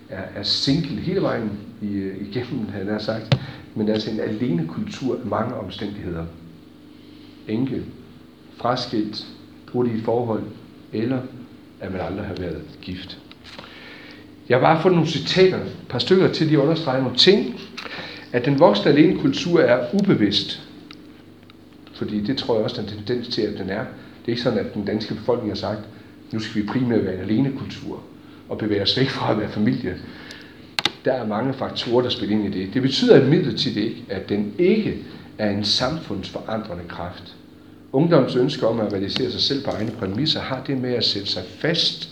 [0.09, 3.37] er, er single hele vejen i, øh, igennem, han har sagt,
[3.75, 6.25] men altså en alene kultur af mange omstændigheder.
[7.47, 7.81] enke,
[8.57, 9.27] fraskilt,
[9.71, 10.43] brudt i et forhold,
[10.93, 11.19] eller
[11.79, 13.17] at man aldrig har været gift.
[14.49, 17.59] Jeg har bare fået nogle citater, et par stykker til, de understreger nogle ting,
[18.31, 20.67] at den voksne alene kultur er ubevidst.
[22.01, 23.79] Fordi det tror jeg også, der er en tendens til, at den er.
[23.79, 25.79] Det er ikke sådan, at den danske befolkning har sagt,
[26.31, 28.03] nu skal vi primært være en alene kultur
[28.49, 29.97] og bevæge os væk fra at være familie.
[31.05, 32.73] Der er mange faktorer, der spiller ind i det.
[32.73, 34.97] Det betyder imidlertid ikke, at den ikke
[35.37, 37.35] er en samfundsforandrende kraft.
[37.91, 41.27] Ungdoms ønske om at realisere sig selv på egne præmisser har det med at sætte
[41.27, 42.09] sig fast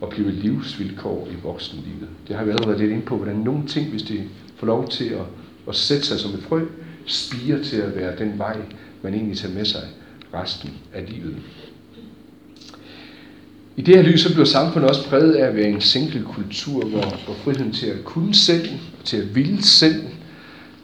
[0.00, 2.08] og blive livsvilkår i voksenlivet.
[2.28, 4.22] Det har vi allerede været lidt inde på, hvordan nogle ting, hvis de
[4.56, 5.24] får lov til at,
[5.68, 6.66] at sætte sig som et frø,
[7.06, 8.56] spiger til at være den vej,
[9.02, 9.82] man egentlig tager med sig
[10.34, 11.36] resten af livet.
[13.76, 16.84] I det her lys så bliver samfundet også præget af at være en single kultur,
[16.84, 20.02] hvor, hvor friheden til at kunne selv, og til at ville selv,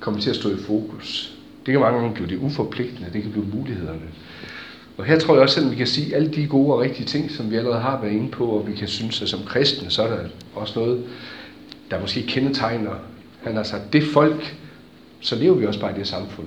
[0.01, 1.37] kommer til at stå i fokus.
[1.67, 4.01] Det kan mange gange blive det uforpligtende, det kan blive mulighederne.
[4.97, 7.31] Og her tror jeg også, at vi kan sige alle de gode og rigtige ting,
[7.31, 10.03] som vi allerede har været inde på, og vi kan synes, at som kristne, så
[10.03, 11.05] er der også noget,
[11.91, 12.91] der måske kendetegner,
[13.43, 14.57] han har sagt, det folk,
[15.21, 16.47] så lever vi også bare i det samfund,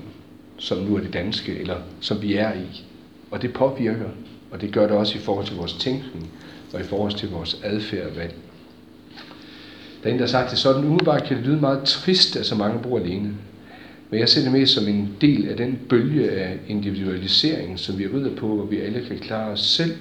[0.60, 2.84] som nu er det danske, eller som vi er i.
[3.32, 4.10] Og det påvirker,
[4.52, 6.30] og det gør det også i forhold til vores tænkning,
[6.74, 8.34] og i forhold til vores adfærd og valg.
[10.04, 12.46] Der er en, der har sagt det sådan, umiddelbart kan det lyde meget trist, at
[12.46, 13.34] så mange bor alene.
[14.10, 18.08] Men jeg ser det mest som en del af den bølge af individualisering, som vi
[18.08, 19.94] rider på, hvor vi alle kan klare os selv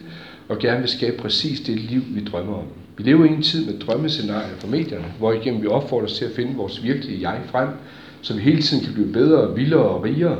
[0.48, 2.66] og gerne vil skabe præcis det liv, vi drømmer om.
[2.96, 6.30] Vi lever i en tid med drømmescenarier fra medierne, hvor igennem vi opfordres til at
[6.30, 7.68] finde vores virkelige jeg frem,
[8.22, 10.38] så vi hele tiden kan blive bedre, vildere og rigere.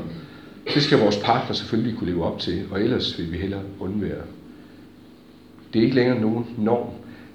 [0.75, 4.23] Det skal vores partner selvfølgelig kunne leve op til, og ellers vil vi hellere undvære.
[5.73, 6.89] Det er ikke længere nogen norm,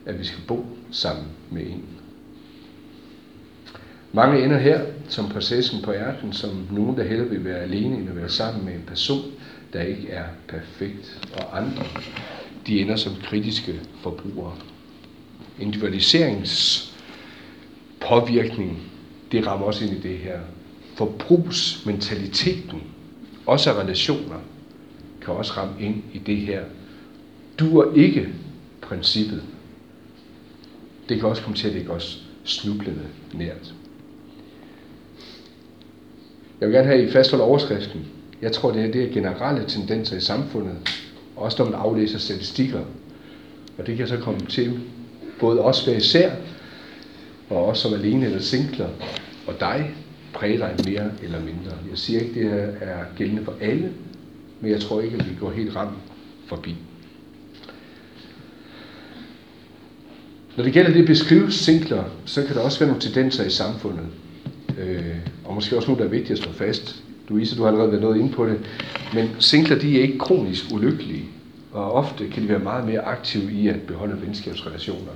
[0.05, 1.83] at vi skal bo sammen med en.
[4.11, 8.09] Mange ender her som prinsessen på ærten, som nogen, der hellere vil være alene, end
[8.09, 9.23] at være sammen med en person,
[9.73, 11.27] der ikke er perfekt.
[11.37, 11.83] Og andre,
[12.67, 14.55] de ender som kritiske forbrugere.
[15.59, 16.93] Individualiserings
[17.99, 18.81] påvirkning,
[19.33, 20.39] det rammer også ind i det her.
[20.95, 22.81] Forbrugsmentaliteten,
[23.45, 24.39] også af relationer,
[25.21, 26.63] kan også ramme ind i det her.
[27.59, 28.29] Du er ikke
[28.81, 29.43] princippet.
[31.09, 33.73] Det kan også komme til at ligge os snublende nært.
[36.61, 38.01] Jeg vil gerne have, at I fastholder overskriften.
[38.41, 40.75] Jeg tror, det er, det er generelle tendenser i samfundet,
[41.35, 42.79] også når man aflæser statistikker.
[43.77, 44.79] Og det kan så komme til
[45.39, 46.31] både os hver især,
[47.49, 48.89] og os som alene eller singler,
[49.47, 49.91] og dig
[50.33, 51.71] præger dig mere eller mindre.
[51.89, 53.91] Jeg siger ikke, det her er gældende for alle,
[54.61, 55.97] men jeg tror ikke, at vi går helt ramt
[56.47, 56.75] forbi.
[60.57, 64.05] Når det gælder det beskrives singler, så kan der også være nogle tendenser i samfundet.
[64.79, 65.15] Øh,
[65.45, 67.03] og måske også nogle, der er vigtigt at slå fast.
[67.27, 68.59] Louise, du har allerede været noget inde på det.
[69.13, 71.25] Men singler, de er ikke kronisk ulykkelige.
[71.71, 75.11] Og ofte kan de være meget mere aktive i at beholde venskabsrelationer.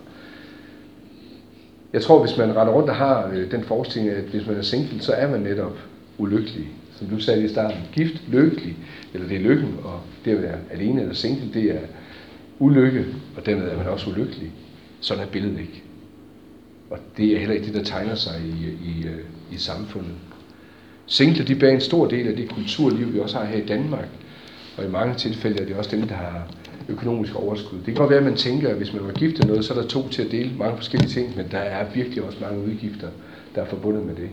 [1.94, 4.62] Jeg tror, hvis man render rundt og har øh, den forestilling, at hvis man er
[4.62, 5.78] single, så er man netop
[6.18, 6.68] ulykkelig.
[6.96, 8.78] Som du sagde i starten, gift, lykkelig,
[9.14, 11.80] eller det er lykken, og det at være alene eller single, det er
[12.60, 13.06] ulykke,
[13.38, 14.52] og dermed er man også ulykkelig.
[15.00, 15.84] Sådan er billedet ikke.
[16.90, 20.14] Og det er heller ikke det, der tegner sig i, i, øh, i samfundet.
[21.06, 24.08] Singler, de bærer en stor del af det kulturliv, vi også har her i Danmark.
[24.78, 26.48] Og i mange tilfælde er det også dem, der har
[26.90, 27.78] økonomisk overskud.
[27.78, 29.74] Det kan godt være, at man tænker, at hvis man var gift eller noget, så
[29.74, 32.66] er der to til at dele mange forskellige ting, men der er virkelig også mange
[32.66, 33.08] udgifter,
[33.56, 34.30] der er forbundet med det.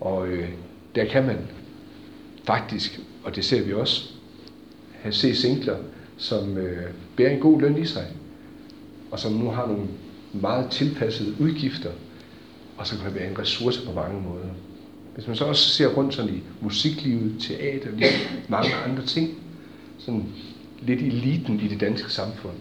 [0.00, 0.48] Og øh,
[0.94, 1.36] der kan man
[2.44, 4.10] faktisk, og det ser vi også,
[4.92, 5.76] have se singler,
[6.16, 6.82] som øh,
[7.16, 8.06] bærer en god løn i sig,
[9.10, 9.86] og som nu har nogle
[10.32, 11.90] meget tilpassede udgifter,
[12.76, 14.48] og så kan det være en ressource på mange måder.
[15.14, 19.38] Hvis man så også ser rundt sådan i musiklivet, teaterlivet, mange andre ting,
[19.98, 20.24] sådan
[20.82, 22.56] lidt eliten i det danske samfund,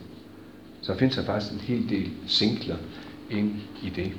[0.81, 2.75] så findes der faktisk en hel del singler
[3.29, 3.51] ind
[3.83, 4.11] i det.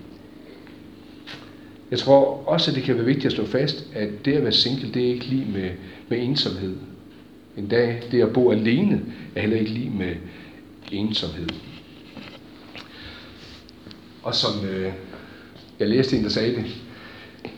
[1.90, 4.52] Jeg tror også, at det kan være vigtigt at slå fast, at det at være
[4.52, 5.70] single, det er ikke lige med,
[6.08, 6.76] med ensomhed.
[7.56, 9.02] En dag, det at bo alene,
[9.34, 10.14] er heller ikke lige med
[10.92, 11.48] ensomhed.
[14.22, 14.92] Og som øh,
[15.80, 16.64] jeg læste en, der sagde det,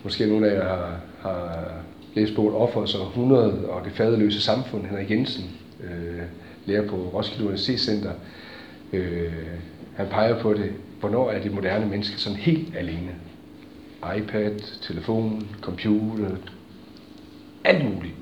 [0.04, 1.72] måske nogle af jer har, har
[2.14, 5.44] læst bogen Offers og 100 og det faderløse samfund, Henrik Jensen,
[5.82, 6.22] øh,
[6.66, 8.12] lærer på Roskilde Universitetscenter.
[8.92, 9.32] Øh,
[9.94, 13.14] han peger på det, hvornår er det moderne menneske sådan helt alene?
[14.16, 16.36] iPad, telefon, computer,
[17.64, 18.14] alt muligt.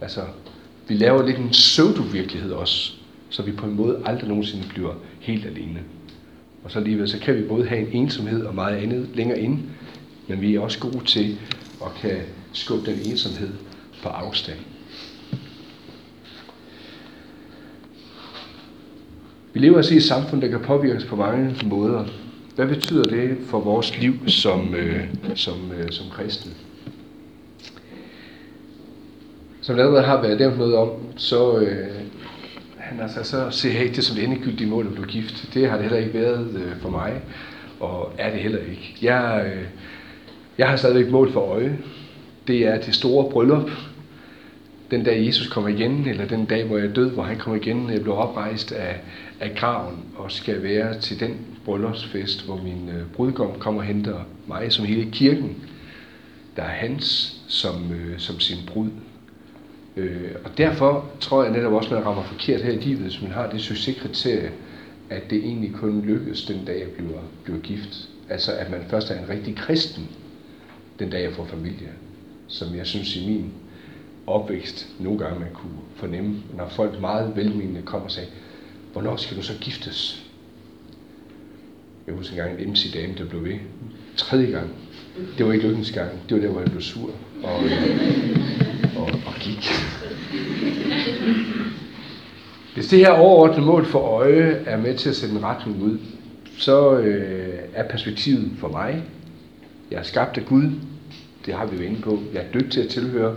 [0.00, 0.20] Altså,
[0.88, 2.92] vi laver lidt en pseudo-virkelighed også,
[3.30, 5.80] så vi på en måde aldrig nogensinde bliver helt alene.
[6.64, 9.58] Og så alligevel, så kan vi både have en ensomhed og meget andet længere inde,
[10.28, 11.38] men vi er også gode til
[11.84, 12.18] at kan
[12.52, 13.50] skubbe den ensomhed
[14.02, 14.58] på afstand.
[19.52, 22.04] Vi lever altså i et samfund, der kan påvirkes på mange måder.
[22.56, 26.52] Hvad betyder det for vores liv som, øh, som, øh, som kristne?
[29.60, 31.88] Som der allerede har været nævnt noget om, så, øh,
[32.76, 35.54] han altså, så ser jeg ikke det som det endegyldige mål at blive gift.
[35.54, 37.20] Det har det heller ikke været øh, for mig,
[37.80, 38.96] og er det heller ikke.
[39.02, 39.62] Jeg, øh,
[40.58, 41.78] jeg har stadigvæk mål for øje.
[42.46, 43.70] Det er det store bryllup,
[44.90, 47.60] den dag Jesus kommer igen, eller den dag, hvor jeg er død, hvor han kommer
[47.60, 49.00] igen, jeg bliver oprejst af,
[49.40, 54.20] af graven, og skal være til den bryllupsfest, hvor min øh, brudgom kommer og henter
[54.46, 55.56] mig som hele kirken,
[56.56, 58.88] der er hans som, øh, som sin brud.
[59.96, 63.22] Øh, og derfor tror jeg netop også, at man rammer forkert her i livet, hvis
[63.22, 64.50] man har det succeskriterie,
[65.10, 68.08] at det egentlig kun lykkes den dag, jeg bliver, bliver gift.
[68.28, 70.08] Altså at man først er en rigtig kristen,
[70.98, 71.88] den dag jeg får familie.
[72.48, 73.52] Som jeg synes i min
[74.28, 78.28] opvækst nogle gange man kunne fornemme, når folk meget velmenende kom og sagde,
[78.92, 80.24] hvornår skal du så giftes?
[82.06, 83.54] Jeg husker engang en MC-dame, der blev ved.
[84.16, 84.70] Tredje gang.
[85.38, 86.10] Det var ikke lykkens gang.
[86.28, 87.10] Det var der, hvor jeg blev sur
[87.42, 88.38] og, øh,
[88.96, 89.70] og, og gik.
[92.74, 95.98] Hvis det her overordnede mål for øje er med til at sætte en retning ud,
[96.58, 99.02] så øh, er perspektivet for mig,
[99.90, 100.70] jeg er skabt af Gud,
[101.46, 103.36] det har vi jo inde på, jeg er dødt til at tilhøre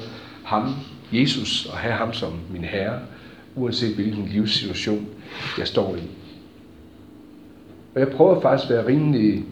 [0.52, 0.76] ham,
[1.12, 3.00] Jesus, og have ham som min herre,
[3.56, 5.08] uanset hvilken livssituation
[5.58, 6.02] jeg står i.
[7.96, 9.44] Og jeg prøver faktisk at være rimelig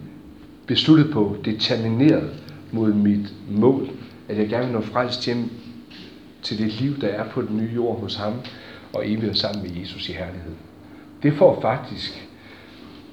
[0.67, 2.29] besluttet på, determineret
[2.71, 3.89] mod mit mål,
[4.29, 5.51] at jeg gerne vil nå frelst hjem
[6.43, 8.33] til det liv, der er på den nye jord hos ham,
[8.93, 10.53] og evigt sammen med Jesus i herlighed.
[11.23, 12.29] Det får faktisk,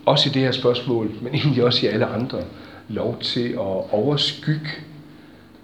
[0.06, 2.42] også i det her spørgsmål, men egentlig også i alle andre,
[2.88, 4.70] lov til at overskygge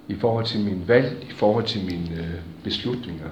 [0.09, 3.29] i forhold til min valg, i forhold til mine øh, beslutninger.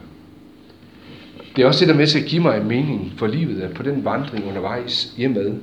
[1.57, 3.75] Det er også det, der med til at give mig en mening for livet, at
[3.75, 5.55] på den vandring undervejs hjemad,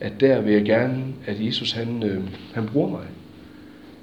[0.00, 3.06] at der vil jeg gerne, at Jesus han, øh, han bruger mig.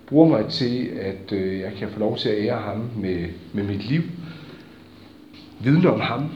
[0.08, 3.64] Bruger mig til, at øh, jeg kan få lov til at ære ham med, med
[3.64, 4.02] mit liv.
[5.60, 6.30] Vidne om ham.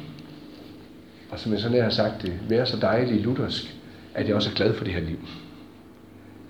[1.30, 3.76] Og som jeg sådan har sagt øh, det, være så dejlig luthersk,
[4.14, 5.20] at jeg også er glad for det her liv.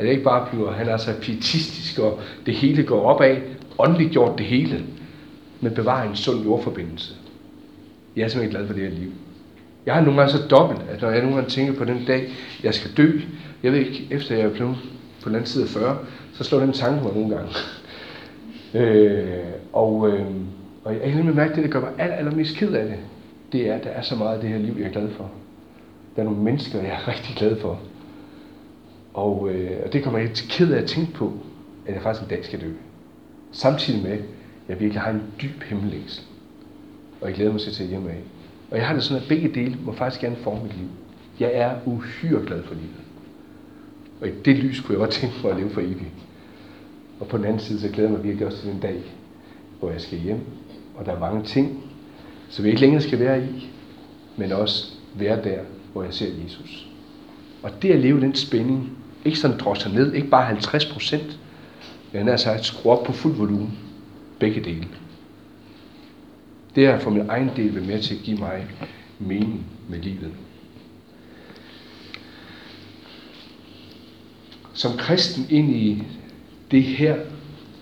[0.01, 3.37] At jeg ikke bare bliver, han er så pietistisk, og det hele går opad,
[3.79, 4.83] åndeligt gjort det hele,
[5.59, 7.13] men bevarer en sund jordforbindelse.
[8.15, 9.11] Jeg er simpelthen glad for det her liv.
[9.85, 12.29] Jeg har nogle gange så dobbelt, at når jeg nogle gange tænker på den dag,
[12.63, 13.19] jeg skal dø,
[13.63, 14.75] jeg ved ikke, efter jeg er blevet
[15.23, 15.97] på den anden side af 40,
[16.33, 17.51] så slår den tanke mig nogle gange.
[18.79, 19.37] øh,
[19.73, 20.25] og, øh,
[20.83, 22.97] og jeg har mærke, det, der gør mig aller, allermest ked af det,
[23.51, 25.31] det er, at der er så meget af det her liv, jeg er glad for.
[26.15, 27.79] Der er nogle mennesker, jeg er rigtig glad for.
[29.13, 31.33] Og, øh, og det kommer jeg til ked af at tænke på,
[31.85, 32.71] at jeg faktisk en dag skal dø.
[33.51, 34.19] Samtidig med, at
[34.69, 36.23] jeg virkelig har en dyb himmellængsel.
[37.21, 38.19] Og jeg glæder mig til at tage hjem af.
[38.71, 40.87] Og jeg har det sådan, at begge dele må faktisk gerne forme mit liv.
[41.39, 43.01] Jeg er uhyre glad for livet.
[44.21, 46.13] Og i det lys kunne jeg godt tænke mig at leve for evigt.
[47.19, 49.01] Og på den anden side, så glæder jeg mig virkelig også til den dag,
[49.79, 50.39] hvor jeg skal hjem.
[50.95, 51.83] Og der er mange ting,
[52.49, 53.69] som jeg ikke længere skal være i,
[54.37, 55.59] men også være der,
[55.93, 56.87] hvor jeg ser Jesus.
[57.63, 58.89] Og det at leve den spænding,
[59.25, 61.39] ikke sådan drosser ned, ikke bare 50 procent,
[62.11, 63.79] men altså at skrue op på fuld volumen,
[64.39, 64.87] begge dele.
[66.75, 68.67] Det er for min egen del været med til at give mig
[69.19, 70.31] mening med livet.
[74.73, 76.03] Som kristen ind i
[76.71, 77.15] det her,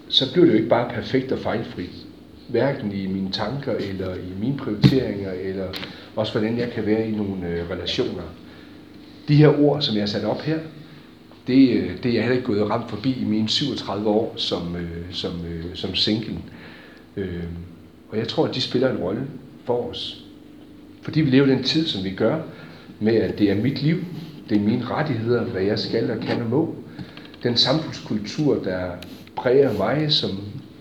[0.09, 2.05] så bliver det jo ikke bare perfekt og fejlfrit.
[2.47, 5.67] Hverken i mine tanker, eller i mine prioriteringer, eller
[6.15, 8.23] også hvordan jeg kan være i nogle øh, relationer.
[9.27, 10.59] De her ord, som jeg har sat op her,
[11.49, 14.75] det, øh, det er jeg heller ikke gået ramt forbi i mine 37 år som,
[14.75, 16.37] øh, som, øh, som single.
[17.17, 17.43] Øh,
[18.11, 19.27] og jeg tror, at de spiller en rolle
[19.65, 20.23] for os.
[21.01, 22.39] Fordi vi lever den tid, som vi gør,
[22.99, 23.97] med at det er mit liv,
[24.49, 26.75] det er mine rettigheder, hvad jeg skal og kan og må.
[27.43, 28.91] Den samfundskultur, der
[29.35, 30.29] præger mig, som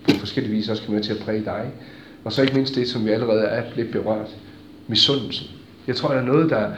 [0.05, 1.71] på forskellige vis også kan være til at præge dig.
[2.25, 4.37] Og så ikke mindst det, som vi allerede er lidt berørt,
[4.89, 5.47] misundelsen.
[5.87, 6.71] Jeg tror, der er noget, der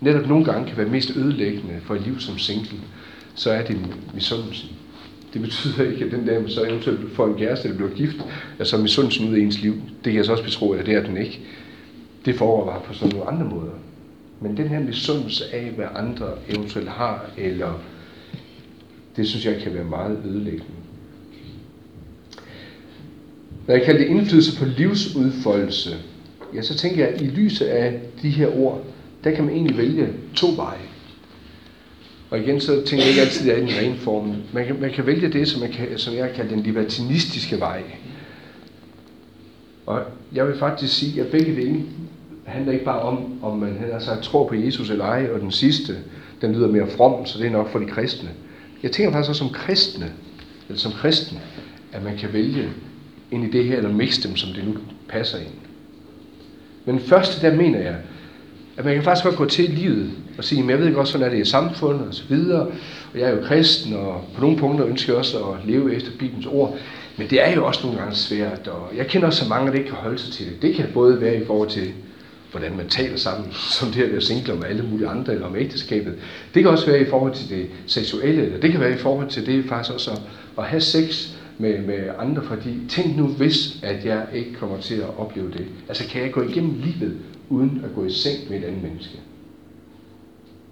[0.00, 2.78] netop nogle gange kan være mest ødelæggende for et liv som single,
[3.34, 3.76] så er det
[4.14, 4.68] misundelsen.
[5.32, 8.16] Det betyder ikke, at den der, man så eventuelt får en kæreste eller bliver gift,
[8.58, 9.74] er så misundelsen ud af ens liv.
[9.74, 11.40] Det kan jeg så også betro, at det er den ikke.
[12.24, 13.72] Det foregår bare på sådan nogle andre måder.
[14.40, 17.80] Men den her misundelse af, hvad andre eventuelt har, eller
[19.16, 20.64] det synes jeg kan være meget ødelæggende.
[23.66, 25.96] Når jeg kalder det indflydelse på livsudfoldelse,
[26.54, 28.84] ja, så tænker jeg, at i lyset af de her ord,
[29.24, 30.91] der kan man egentlig vælge to veje.
[32.32, 34.34] Og igen, så tænker jeg ikke altid, at det er i den rene form.
[34.52, 37.82] Man kan, man kan vælge det, som, man kan, som jeg kalder den libertinistiske vej.
[39.86, 40.02] Og
[40.34, 41.82] jeg vil faktisk sige, at begge dele
[42.44, 45.96] handler ikke bare om, om man altså, tror på Jesus eller ej, og den sidste,
[46.40, 48.28] den lyder mere from, så det er nok for de kristne.
[48.82, 50.12] Jeg tænker faktisk også som kristne,
[50.68, 51.38] eller som kristen,
[51.92, 52.68] at man kan vælge
[53.30, 54.74] ind i det her, eller mixe dem, som det nu
[55.08, 55.54] passer ind.
[56.84, 57.96] Men første der mener jeg,
[58.76, 61.30] at man kan faktisk godt gå til livet og sige, jeg ved godt, sådan er
[61.30, 62.66] det i samfundet og så videre,
[63.14, 66.10] og jeg er jo kristen, og på nogle punkter ønsker jeg også at leve efter
[66.18, 66.76] Bibelens ord,
[67.16, 69.78] men det er jo også nogle gange svært, og jeg kender også så mange, der
[69.78, 70.62] ikke kan holde sig til det.
[70.62, 71.92] Det kan både være i forhold til,
[72.50, 75.56] hvordan man taler sammen, som det at være single med alle mulige andre, eller om
[75.56, 76.14] ægteskabet.
[76.54, 79.28] Det kan også være i forhold til det seksuelle, eller det kan være i forhold
[79.28, 80.20] til det faktisk også at,
[80.58, 84.94] at have sex med, med andre, fordi tænk nu hvis, at jeg ikke kommer til
[84.94, 85.66] at opleve det.
[85.88, 87.16] Altså kan jeg gå igennem livet,
[87.52, 89.20] uden at gå i seng med et andet menneske?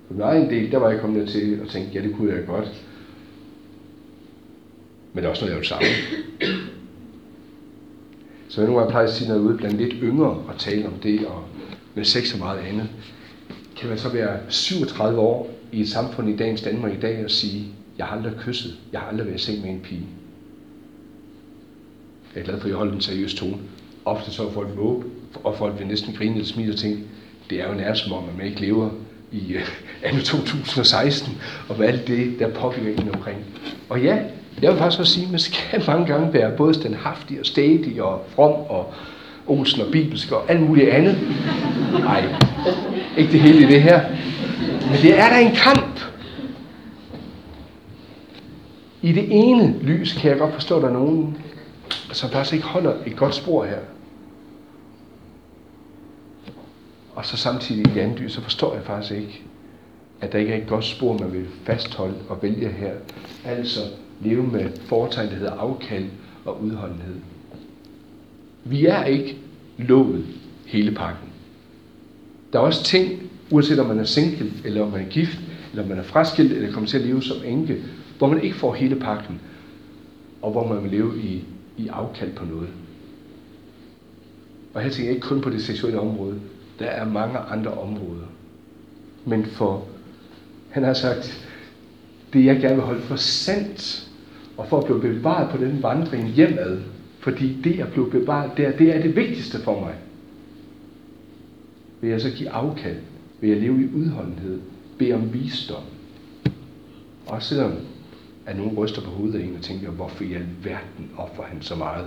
[0.07, 2.47] For min egen del, der var jeg kommet til at tænke, ja det kunne jeg
[2.47, 2.83] godt.
[5.13, 5.87] Men det er også noget, jeg vil savne.
[8.49, 10.55] Så jeg nogle gange plejer at sige, når jeg er ude blandt lidt yngre og
[10.59, 11.45] tale om det, og
[11.95, 12.89] med sex og meget andet,
[13.77, 17.31] kan man så være 37 år i et samfund i dagens Danmark i dag og
[17.31, 17.65] sige,
[17.99, 20.07] jeg har aldrig kysset, jeg har aldrig været i seng med en pige.
[22.35, 23.59] Jeg er glad for, at jeg holdt en seriøs tone.
[24.05, 25.05] Ofte så er folk måb,
[25.45, 27.03] og folk vil næsten grine eller smile og tænke,
[27.51, 28.91] det er jo nærmest som om, at man ikke lever
[29.33, 29.69] i øh,
[30.05, 33.39] anno 2016, og med alt det, der påvirker en omkring.
[33.89, 34.19] Og ja,
[34.63, 38.03] jeg vil faktisk også sige, at man skal mange gange være både standhaftig og stædig
[38.03, 38.95] og from og
[39.47, 41.19] Olsen og bibelsk og alt muligt andet.
[41.93, 42.25] Nej,
[43.17, 44.01] ikke det hele i det her.
[44.91, 46.01] Men det er der en kamp.
[49.03, 51.37] I det ene lys kan jeg godt forstå, at der er nogen,
[52.13, 53.79] som faktisk ikke holder et godt spor her.
[57.15, 59.43] Og så samtidig i det andet lys, så forstår jeg faktisk ikke,
[60.21, 62.93] at der ikke er et godt spor, man vil fastholde og vælge her.
[63.45, 63.81] Altså
[64.21, 66.05] leve med foretegn, der hedder afkald
[66.45, 67.15] og udholdenhed.
[68.65, 69.37] Vi er ikke
[69.79, 70.25] lovet
[70.67, 71.29] hele pakken.
[72.53, 75.39] Der er også ting, uanset om man er single, eller om man er gift,
[75.71, 77.83] eller om man er fraskilt, eller kommer til at leve som enke,
[78.19, 79.41] hvor man ikke får hele pakken,
[80.43, 81.45] og hvor man vil leve i,
[81.77, 82.69] i afkald på noget.
[84.75, 86.41] Og her tænker jeg ikke kun på det seksuelle område.
[86.81, 88.27] Der er mange andre områder.
[89.25, 89.87] Men for,
[90.71, 91.49] han har sagt,
[92.33, 94.09] det jeg gerne vil holde for sandt,
[94.57, 96.81] og for at blive bevaret på den vandring hjemad,
[97.19, 99.95] fordi det at blive bevaret der, det er det vigtigste for mig.
[102.01, 102.99] Vil jeg så give afkald?
[103.41, 104.61] Vil jeg leve i udholdenhed?
[104.99, 105.83] Bede om visdom?
[107.27, 107.73] Også selvom
[108.47, 111.77] at nogen ryster på hovedet af en og tænker, hvorfor i alverden offer han så
[111.77, 112.07] meget?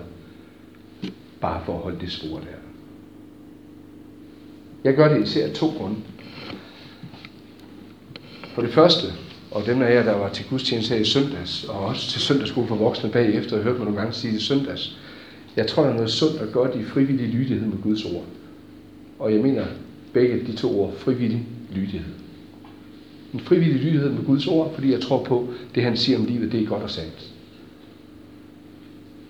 [1.41, 2.72] Bare for at holde det spor der.
[4.83, 5.95] Jeg gør det især af to grunde.
[8.53, 9.07] For det første,
[9.51, 12.67] og dem af jer, der var til gudstjeneste her i søndags, og også til søndagsskole
[12.67, 14.97] for voksne bagefter, og hørte mig nogle gange sige det søndags.
[15.55, 18.23] Jeg tror, der er noget sundt og godt i frivillig lydighed med Guds ord.
[19.19, 19.65] Og jeg mener
[20.13, 22.13] begge de to ord, frivillig lydighed.
[23.33, 26.51] En frivillig lydighed med Guds ord, fordi jeg tror på, det han siger om livet,
[26.51, 27.31] det er godt og sandt.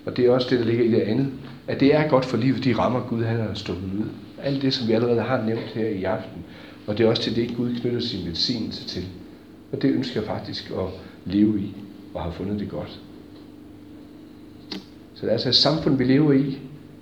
[0.06, 1.28] Og det er også det, der ligger i det andet,
[1.68, 4.06] at det er godt for livet, de rammer Gud, han har stået ud.
[4.44, 6.44] Alt det, som vi allerede har nævnt her i aften.
[6.88, 9.04] Og det er også til det, Gud knytter sin velsignelse til.
[9.72, 10.88] Og det ønsker jeg faktisk at
[11.26, 11.76] leve i,
[12.14, 13.00] og har fundet det godt.
[15.14, 16.58] Så det er altså et samfund, vi lever i.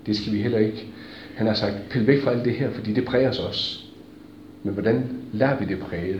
[0.06, 0.88] Det skal vi heller ikke.
[1.36, 3.80] Han har sagt, pille væk fra alt det her, fordi det præger os også.
[4.64, 6.20] Men hvordan lærer vi det præge?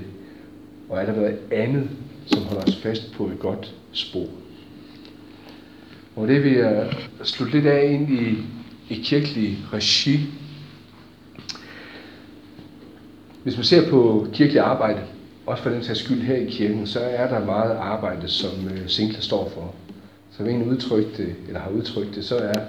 [0.90, 1.90] Og er der noget andet,
[2.26, 4.28] som holder os fast på et godt spor?
[6.16, 6.94] Og det vil jeg
[7.24, 8.38] slutte lidt af ind i,
[8.90, 10.20] i kirkelig regi.
[13.44, 15.00] Hvis man ser på kirkelig arbejde,
[15.46, 19.12] også for den sags skyld her i kirken, så er der meget arbejde, som øh,
[19.20, 19.76] står for.
[20.32, 22.60] Som en udtrykte, øh, eller har udtrykt det, så er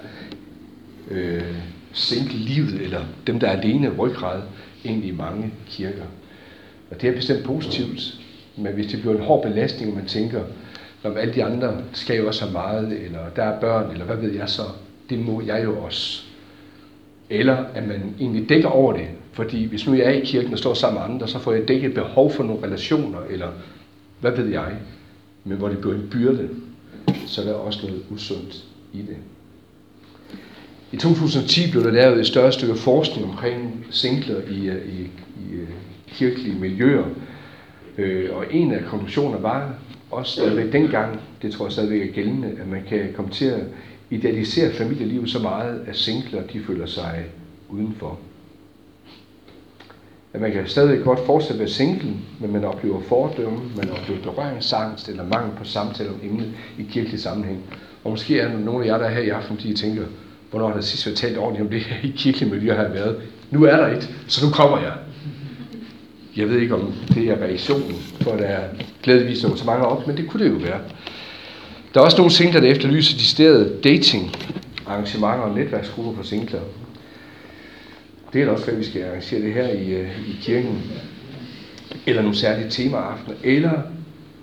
[1.11, 1.57] øh,
[1.93, 4.41] single-livet, eller dem, der er alene ryggrad,
[4.85, 6.03] egentlig mange kirker.
[6.91, 8.19] Og det er bestemt positivt,
[8.57, 10.41] men hvis det bliver en hård belastning, og man tænker,
[11.03, 14.17] når alle de andre skal jo også have meget, eller der er børn, eller hvad
[14.17, 14.63] ved jeg så,
[15.09, 16.23] det må jeg jo også.
[17.29, 20.59] Eller at man egentlig dækker over det, fordi hvis nu jeg er i kirken og
[20.59, 23.47] står sammen med andre, så får jeg dækket behov for nogle relationer, eller
[24.19, 24.73] hvad ved jeg,
[25.43, 26.49] men hvor det bliver en byrde,
[27.27, 28.63] så er der også noget usundt
[28.93, 29.17] i det.
[30.91, 35.01] I 2010 blev der lavet et større stykke forskning omkring singler i, øh, i,
[35.49, 35.67] i øh,
[36.07, 37.05] kirkelige miljøer.
[37.97, 39.73] Øh, og en af konklusionerne var
[40.11, 43.63] også stadigvæk dengang, det tror jeg stadigvæk er gældende, at man kan komme til at
[44.09, 47.25] idealisere familielivet så meget, at singler de føler sig
[47.69, 48.19] udenfor
[50.33, 55.09] at man kan stadig godt fortsætte være single, men man oplever fordømme, man oplever berøringsangst
[55.09, 56.47] eller mangel på samtale om emnet
[56.79, 57.59] i kirkelig sammenhæng.
[58.03, 60.03] Og måske er der nogle af jer, der er her i aften, de tænker,
[60.51, 62.93] hvornår har der sidst været talt ordentligt om det her i kirkelig miljø, har jeg
[62.93, 63.17] været
[63.53, 64.93] nu er der et, så nu kommer jeg.
[66.35, 68.67] Jeg ved ikke, om det er reaktionen, for der er
[69.03, 70.79] glædeligvis nogle så mange op, men det kunne det jo være.
[71.93, 74.35] Der er også nogle singler, der efterlyser de steder dating
[74.87, 76.59] arrangementer og netværksgrupper for singler.
[78.33, 80.81] Det er da også, hvad vi skal arrangere det her i, øh, i kirken.
[82.07, 83.37] Eller nogle særlige temaaftener.
[83.43, 83.81] Eller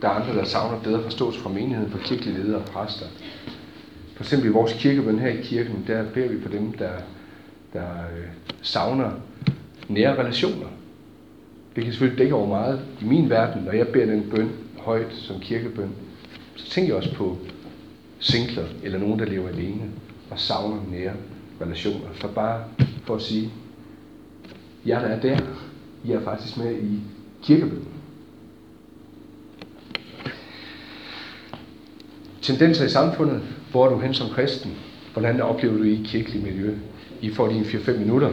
[0.03, 3.07] der er andre, der savner bedre forståelse fra menigheden, for kirkelige ledere og præster.
[4.17, 6.91] For eksempel i vores kirkebøn her i kirken, der beder vi på dem, der,
[7.73, 8.27] der øh,
[8.63, 9.11] savner
[9.89, 10.67] nære relationer.
[11.77, 15.13] Det kan selvfølgelig dække over meget i min verden, når jeg beder den bøn højt
[15.13, 15.91] som kirkebøn.
[16.57, 17.39] Så tænker jeg også på
[18.19, 19.83] singler eller nogen, der lever alene
[20.31, 21.13] og savner nære
[21.61, 22.07] relationer.
[22.21, 22.65] Så bare
[23.05, 23.51] for at sige,
[24.87, 25.39] jer der er der,
[26.05, 27.01] I er faktisk med i
[27.43, 27.89] kirkebønnen.
[32.43, 34.73] Tendenser i samfundet, hvor er du hen som kristen?
[35.13, 36.75] Hvordan oplever du i kirkeligt miljø?
[37.21, 38.33] I får lige 4-5 minutter